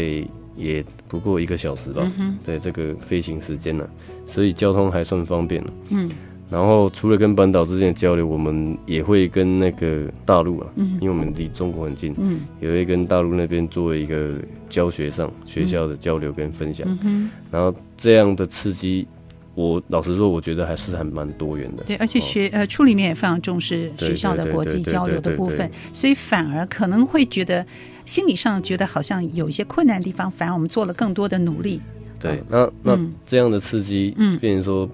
[0.56, 2.02] 也不过一个小时吧。
[2.46, 3.86] 对，这个飞行时间呢，
[4.26, 5.74] 所以交通还算方便了。
[5.90, 6.10] 嗯，
[6.50, 14.32] 然后除了跟本岛之间的交流，我们也会跟那个大陆啊，因为我们离中国很近，嗯，也会跟大陆那边做一个
[14.70, 16.88] 教学上学校的交流跟分享。
[17.04, 19.08] 嗯然后这样的刺激。
[19.56, 21.84] 我老实说，我觉得还是还蛮多元的。
[21.86, 27.66] 对，而且学呃处里面也非常重视学校的国际交流的部分，所以反而可能会觉得
[28.06, 31.82] 心理上觉得好像有一些困难的地方，反而我们做了更多的努力。
[32.20, 34.90] 对，那那这样的刺激，嗯，变成说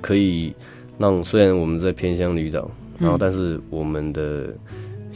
[0.00, 0.54] 可以
[0.98, 4.48] 让虽然我们在偏乡旅岛，然后但是我们的。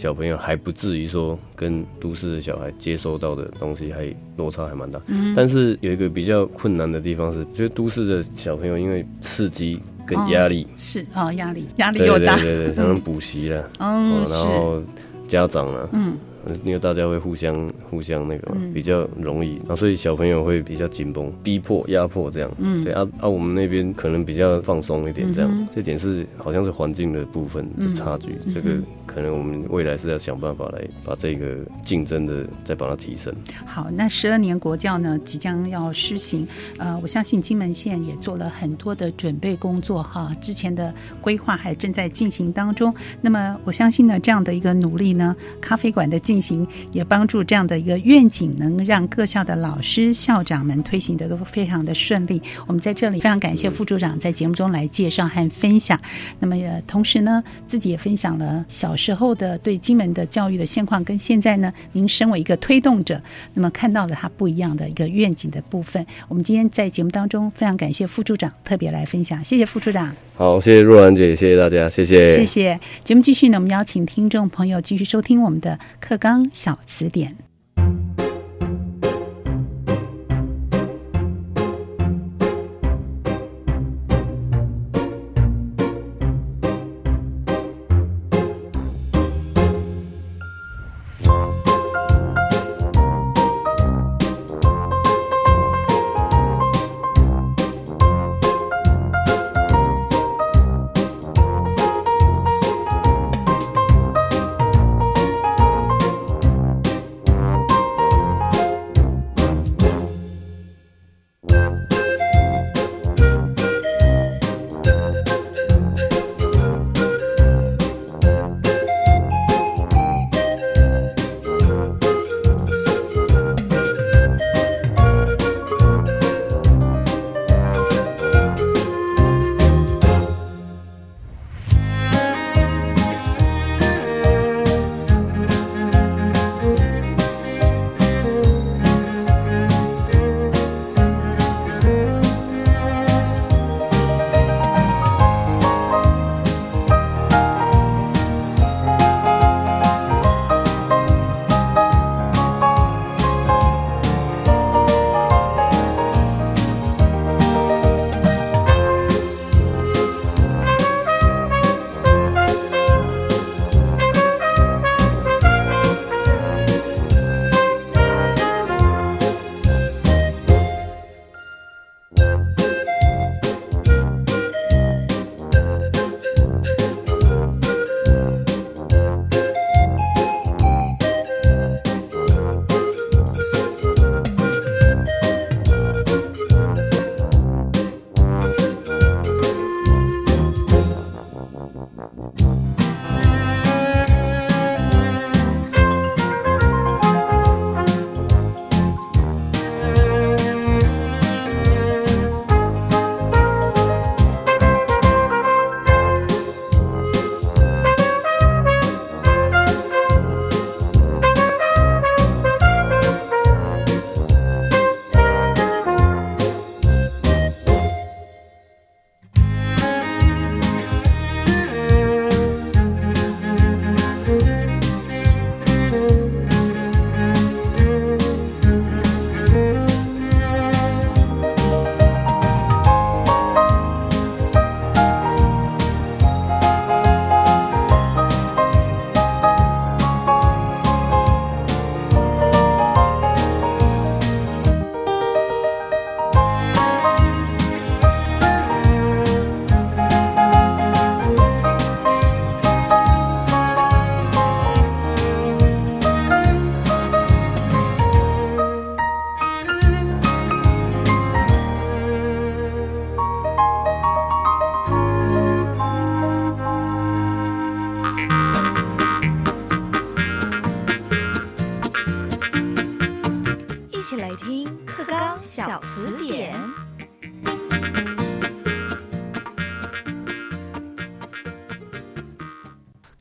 [0.00, 5.34] 小朋友还不至于说跟都市的小孩接收到的东西还落差还蛮大，嗯。
[5.36, 14.82] 但是有一个比较困难的地方是，就是都市的小朋友因为刺激跟压力是啊压力压力又大，对对对，可能 补习了，嗯，然后
[15.28, 16.16] 家长啊，嗯。
[16.64, 22.50] 因为大家会互相互相那个比较容易，啊，所以小朋友会比较紧绷、逼迫、压迫这样。
[22.58, 25.68] 嗯，对啊啊，我们那边可能比较放松一点这样。
[25.74, 33.34] 这点是好像是环境的部分的差距，这个可能我们未来是要想办法来把这个竞争的再把它提升。
[33.66, 42.94] 好，那十二年国教呢即将要施行，呃，我相信金门县也做了很多的准备工作哈，之前的规划还正在进行当中。
[43.20, 46.18] 那么我相信呢，这样的一个努力呢，咖啡馆的。
[46.30, 52.40] 进行也帮助这样的一个愿景，能让各校的老师、校长们推行的都非常的顺利。
[52.68, 55.98] 我们在这里非常感谢副处长在节目中来介绍和分享。
[56.38, 56.54] 那么
[56.86, 63.20] 同时呢，自己也分享了小时候的对金门的教育的现况，跟现在呢，您身为一个推动者，
[63.52, 66.06] 那么看到了它不一样的一个愿景的部分。
[66.28, 70.14] 我们今天在节目当中非常感谢副处长特别来分享，谢谢副处长。
[70.36, 72.78] 好，谢谢若兰姐，谢谢大家，谢谢，谢谢。
[73.02, 76.19] 节目继续呢，我们邀请听众朋友继续收听我们的课。
[76.20, 77.49] 刚小词典。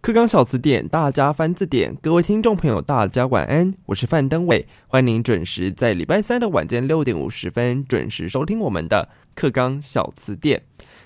[0.10, 1.96] 课纲小词典，大家翻字典。
[2.02, 10.64] 各位听众朋友，大家晚安，我是范登伟，欢迎您准时在礼拜三的晚间六点五十分准时收听我们的课纲小词典。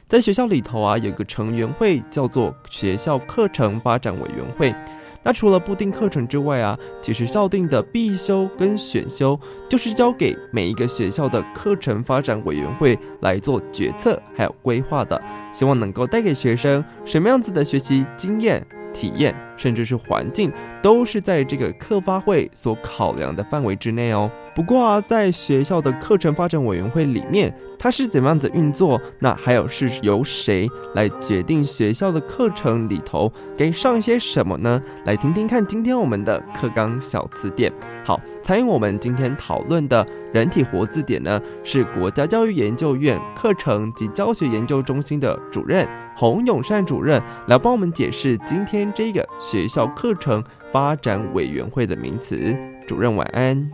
[0.08, 4.74] 在学校里头啊，有个成员会叫做学校课程发展委员会。
[5.22, 9.38] 那除了不定课程之外啊，其实校定的必修跟选修，
[9.70, 18.66] 就是交给每一个学校的课程发展委员会来做决策还有规划的，希望能够带给学生什么样子的学习经验。
[18.94, 24.30] 体验甚至是环境，都是在这个课发会所考量的范围之内哦。
[24.56, 29.02] 不过啊，在学校的课程发展委员会里面，它是怎么样子运作？
[29.20, 34.82] 那还有是由谁来决定学校的课程里头该上些什么呢？
[35.06, 37.74] 来听听看今天我们的课纲小词典。
[38.04, 52.58] 好，参与我们今天讨论的人体活字典呢，是国家教育研究院课程及教学研究中心的主任洪永善主任来帮我们解释今天这个学校课程发展委员会的名词。
[52.88, 53.72] 主任晚安。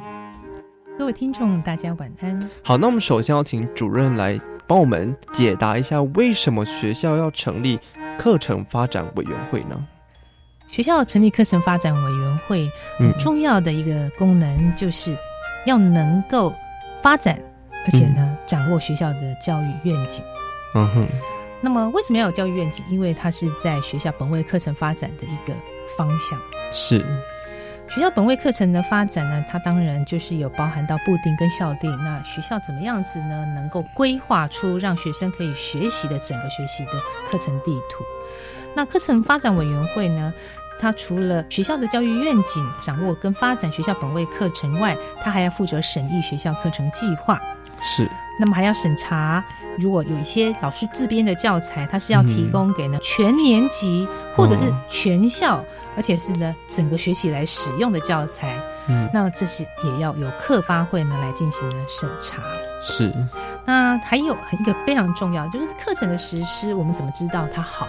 [0.97, 2.49] 各位听众，大家晚安。
[2.61, 4.37] 好，那我们首先要请主任来
[4.67, 7.79] 帮我们解答一下，为什么学校要成立
[8.17, 9.81] 课程发展委员会呢？
[10.67, 15.17] 学校成立课程发展委员会，很重要的一个功能就是
[15.65, 16.53] 要能够
[17.01, 17.39] 发展，
[17.85, 20.23] 而且呢，掌握学校的教育愿景。
[20.75, 21.07] 嗯哼。
[21.61, 22.85] 那么，为什么要有教育愿景？
[22.89, 25.53] 因为它是在学校本位课程发展的一个
[25.97, 26.39] 方向。
[26.71, 27.05] 是。
[27.89, 31.91] 学校本位课程的发展呢，它当然就是有包含到布丁跟校定。
[31.97, 33.45] 那学校怎么样子呢？
[33.55, 36.91] 能够规划出让学生可以学习的整个学习的
[37.29, 38.03] 课程地图。
[38.75, 40.31] 那课程发展委员会呢，
[40.79, 47.39] 它除了学校的教育愿景掌握跟发展学校本位课程外，他还要负责审议学校课程计划。
[47.81, 48.09] 是。
[48.39, 49.43] 那么还要审查，
[49.77, 55.63] 如果有一些老师自编的教材，它是要提供给呢全年级或者是全校。
[55.97, 58.55] 而且是呢，整个学期来使用的教材，
[58.87, 62.41] 嗯，那这是也要由课发会呢来进行呢审查。
[62.81, 63.11] 是，
[63.65, 67.85] 那还有一个非常重要，就是课程的实施，我们怎么知道它好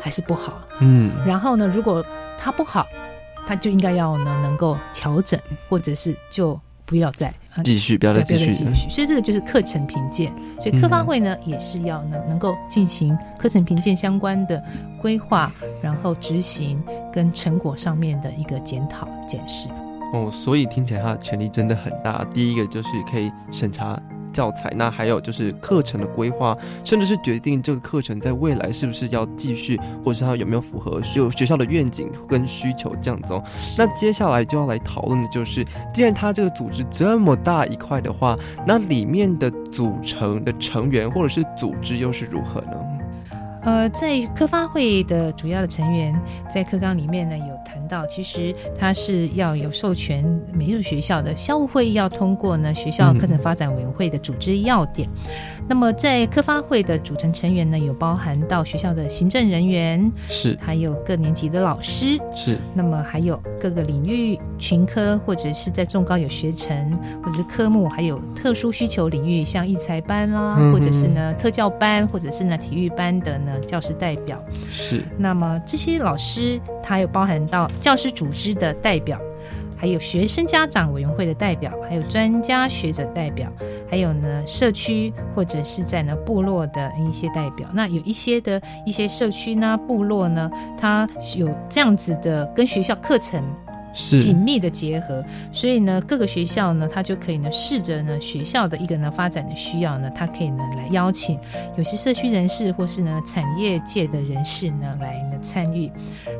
[0.00, 0.60] 还是不好？
[0.80, 2.04] 嗯，然后呢，如果
[2.38, 2.86] 它不好，
[3.46, 7.32] 它就应该要呢能够调整，或者是就不要再
[7.64, 8.52] 继续，不要再继续。
[8.90, 10.32] 所以这个就是课程评鉴。
[10.60, 14.62] 所以课发会呢也是要能能够进行课程评鉴相关的
[15.00, 15.52] 规划，
[15.82, 16.82] 然后执行。
[17.12, 19.68] 跟成果上面的一个检讨检视
[20.14, 22.24] 哦，所以听起来它的权力真的很大。
[22.32, 24.00] 第一个就是可以审查
[24.32, 33.44] 教材，那还有就是课程的规划，甚至是决定这个课程在未来是不是要继续，或者是它有没有符合就学校的愿景跟需求这样子哦。
[33.76, 42.72] 那接下来就要来讨论的就是，既然它这个组织这么大一块的话，那里面的组成的成员或者是组织又是如何呢？
[43.64, 46.12] 呃，在科发会的主要的成员，
[46.52, 47.61] 在课纲里面呢有谈
[47.92, 55.06] 到，其实它是要有授权每一所学校的校务会议要通过呢学校课程发展委员会的组织要点。
[55.68, 62.56] 那么在科发会的组成成员呢，有包含到学校的行政人员，是，还有各年级的老师，是。
[62.74, 75.04] 那么还有各个领域群科，或者是在重高有学程，或者是科目，还有特殊需求领域，像艺才班啦，或者是呢特教班，或者是呢体育班的呢教师代表，是。
[75.16, 79.20] 那么这些老师，他有包含到教师组织的代表。
[79.76, 83.52] 还有学生家长委员会的代表，还有专家学者代表，
[83.90, 87.68] 还有呢社区或者是在呢部落的一些代表。
[87.74, 93.42] 那有一些的一些社区呢部落呢，它有这样子的跟学校课程。
[93.92, 101.38] 紧密的结合，所以呢，各个学校呢，它就可以呢，试着呢，学校的一个呢发展的需要呢，它可以呢来邀请
[101.76, 105.90] 有些社区人士或是呢产业界的人士呢来呢参与。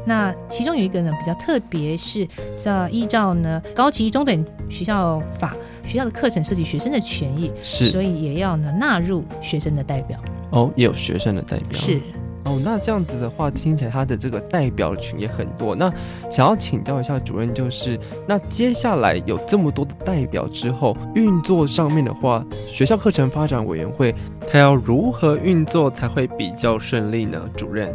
[0.05, 2.27] 那其中有一个呢比较特别，是
[2.57, 10.19] 在依照呢高级中等学校法，学校的课程涉及学生的权益，是，所以也要呢纳入学生的代表。
[10.51, 12.01] 哦，也有学生的代表是。
[12.45, 15.77] 哦，那这样子的话，听起来他的这个代表群也很多。
[15.77, 15.93] 那
[16.31, 24.13] 想要请教一下主任，就是那接下来有这么多的代表之后，运作上面的话，学校课程发展委员会
[24.51, 27.49] 它要如何运作才会比较顺利呢？
[27.57, 27.95] 主任，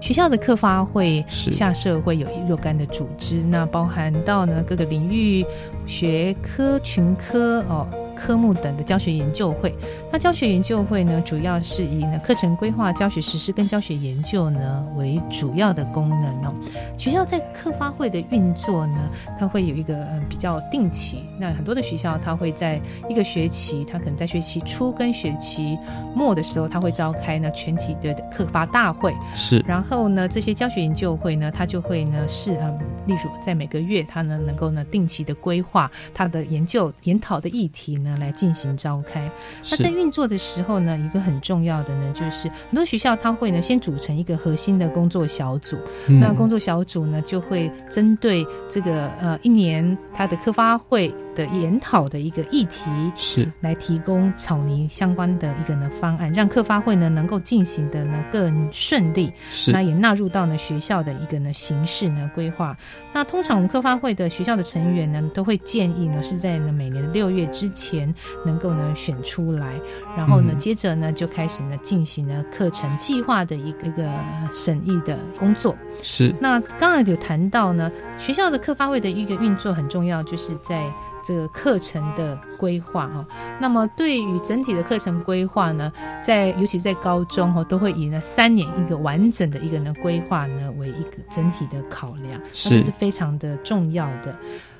[0.00, 5.44] 学校的课发会下设会有若干的组织，那包含到呢各个领域
[5.86, 7.86] 学科群科哦。
[8.18, 9.72] 科目等的教学研究会，
[10.12, 16.54] 那教学研究会呢，主要是以呢课程规划、教学实施跟教学研究呢为主要的功能哦。
[16.98, 19.08] 学校在课发会的运作呢，
[19.38, 21.24] 它会有一个嗯比较定期。
[21.38, 25.78] 那很多的学校，它会在一个学期，它可能在学期初跟学期
[26.14, 29.14] 末的时候，它会召开呢全体的课发大会。
[29.36, 29.64] 是。
[29.66, 38.07] 然后呢，这些教学研究会呢，它就会呢是嗯，例如在每个月，它呢能够呢定期的规划它的研究研讨的议题呢。
[38.16, 39.30] 来进行召开。
[39.70, 45.76] 那在运作的时候呢，一个很重要的呢，就是很多学校它会呢先组成一个核心的工作小组。
[46.06, 51.14] 那工作小组呢就会针对这个呃一年它的科发会。
[51.38, 59.32] 的研讨的一个议题是来提供草泥相关的一个呢方案，让课发会呢能够进行的呢更顺利。
[59.52, 62.76] 是那也纳入到呢学校的一个呢形式呢规划。
[63.12, 68.12] 那通常我们课发会的学校的成员呢都会建议呢是在呢每年的六月之前
[68.44, 69.74] 能够呢选出来，
[70.16, 74.10] 然后呢接着呢就开始呢进行呢课程计划的一个一个
[74.50, 75.76] 审议的工作。
[76.02, 80.84] 是那刚才有谈到呢学校的课发会的一个运作很重要，就是在。
[81.22, 83.26] 这个课程的规划哈，
[83.60, 85.92] 那么对于整体的课程规划呢，
[86.22, 94.34] 在尤其在高中哈，都会以呢三年一个完整的一个呢规划呢为一个整体的考量，是这是非常的重要的。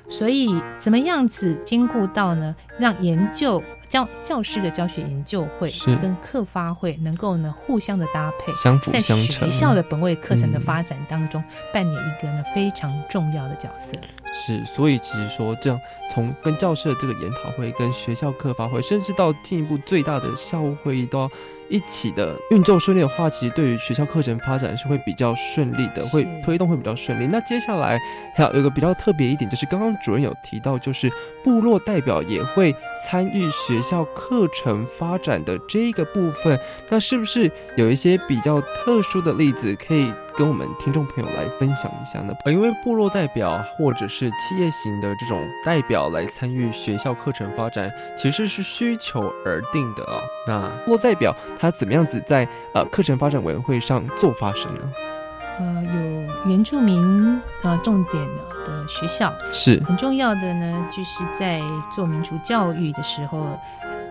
[0.07, 13.93] 所以怎么样子兼顾到呢，让研究教教师的教学研究会跟课发会能够呢互相的搭配，相辅相成，学校的本位课程的发展当中扮演一个呢非常重要的角色。
[14.31, 15.79] 是，所以其实说这样，
[16.13, 21.31] 从跟教师的这个研讨会，跟学校课发会，甚至到进一步最大的校务会议，都要
[21.69, 27.27] 一起的运作顺利的话，其实对于学校课程发展是会比较顺利的，会推动会比较顺利。
[27.27, 27.99] 那接下来
[28.35, 31.11] 还有一个比较特别一点，就是刚刚主任有提到，就是
[31.43, 36.59] 部落代表也会参与学校课程发展的这一个部分，
[36.89, 40.11] 那是不是有一些比较特殊的例子可以？
[40.39, 42.33] 跟我们听众朋友来分享一下呢？
[42.45, 50.21] 因为部落代表或者是企业型的这种代表来参与学校课程发展，其实是需求而定的啊。
[50.47, 54.81] 那部落代表他怎么样子在呃课程发展委员会上做发声呢？
[55.59, 58.25] 呃，有原住民呃重点
[58.65, 61.61] 的学校是很重要的呢，就是在
[61.93, 63.59] 做民族教育的时候。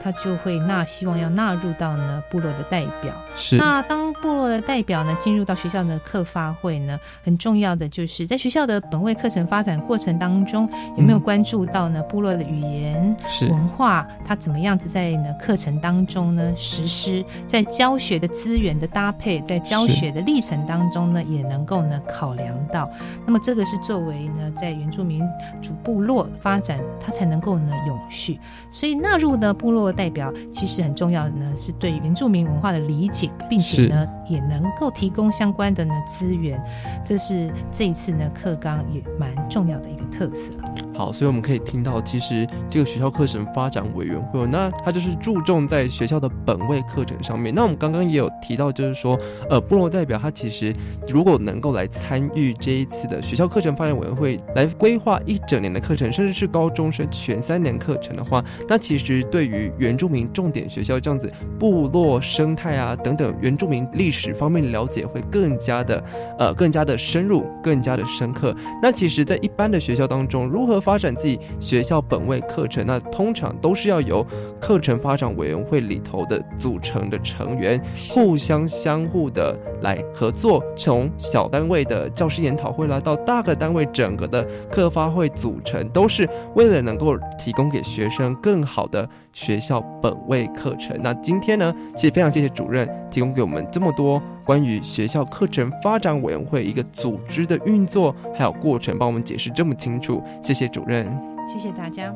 [0.03, 3.57] 他就会纳希望要纳入到呢部落的代表，是。
[3.57, 13.17] 那当部落的代表呢进入到学校的课发会呢，很重要的就是在学校的本位课程发展过程当中，有没有关注到呢部落的语言、
[13.51, 22.91] 文化，它怎么样子在呢课程当中呢实施，在教学的资源的搭配，在教学的历程当中呢也能够呢考量到，
[23.27, 25.23] 那么这个是作为呢在原住民
[25.63, 28.39] 主部落发展，它才能够呢永续，
[28.71, 29.88] 所以纳入呢部落。
[29.93, 36.63] 代表其实很重要的呢，是对原住民文化的理解，并且呢也能够提供相关的呢资源，
[37.05, 40.53] 这是这一次呢课纲也蛮重要的一个特色。
[40.95, 47.55] 好，所以我们可以听到，其实这个学校课程发展委员会，那它就是注重在学校的本位课程上面。
[47.55, 49.17] 那我们刚刚也有提到，就是说，
[49.49, 50.75] 呃，部落代表他其实
[51.07, 66.03] 如果能够来参与这一次的学校课程发展委员会，来规划一整年的课程，甚至是高中生全三年课程的话，那其实对于原住民重点学校这样子部落生态啊等等原住民历史方面了解会更加的
[66.39, 68.55] 呃更加的深入，更加的深刻。
[68.83, 74.27] 那其实，在一般的学校当中，如何发展自己学校本位课程，那通常都是要由
[74.61, 90.97] 课程发展委员会里头的组成的成员互相相互的来合作，从小单位的教师研讨会啦，到大个单位整个的课发会组成，都是为了能够提供给学生更好的学校本位课程。
[91.03, 101.07] 那今天呢，其实非常谢谢主任提供给我们这么多关于学校课程发展委员会一个组织的运作还有过程，帮我们解释这么清楚，谢谢主任。
[101.49, 102.15] 谢谢大家。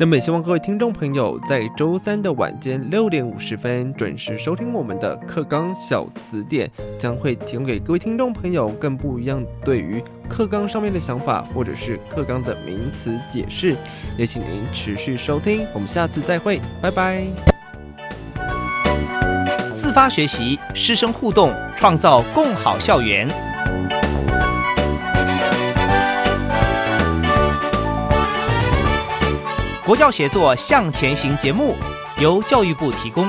[0.00, 13.76] 那么也希望各位听众朋友在周三的晚间六点五十分准时收听我们的课纲小词典，将会提供给各位听众朋友更不一样对于课纲上面的想法，或者是课纲的名词解释。
[14.16, 17.22] 也请您持续收听，我们下次再会，拜拜。
[19.74, 23.28] 自发学习，师生互动，创造共好校园。
[29.90, 31.74] 国教协作向前行节目
[32.22, 33.26] 由教育部提供。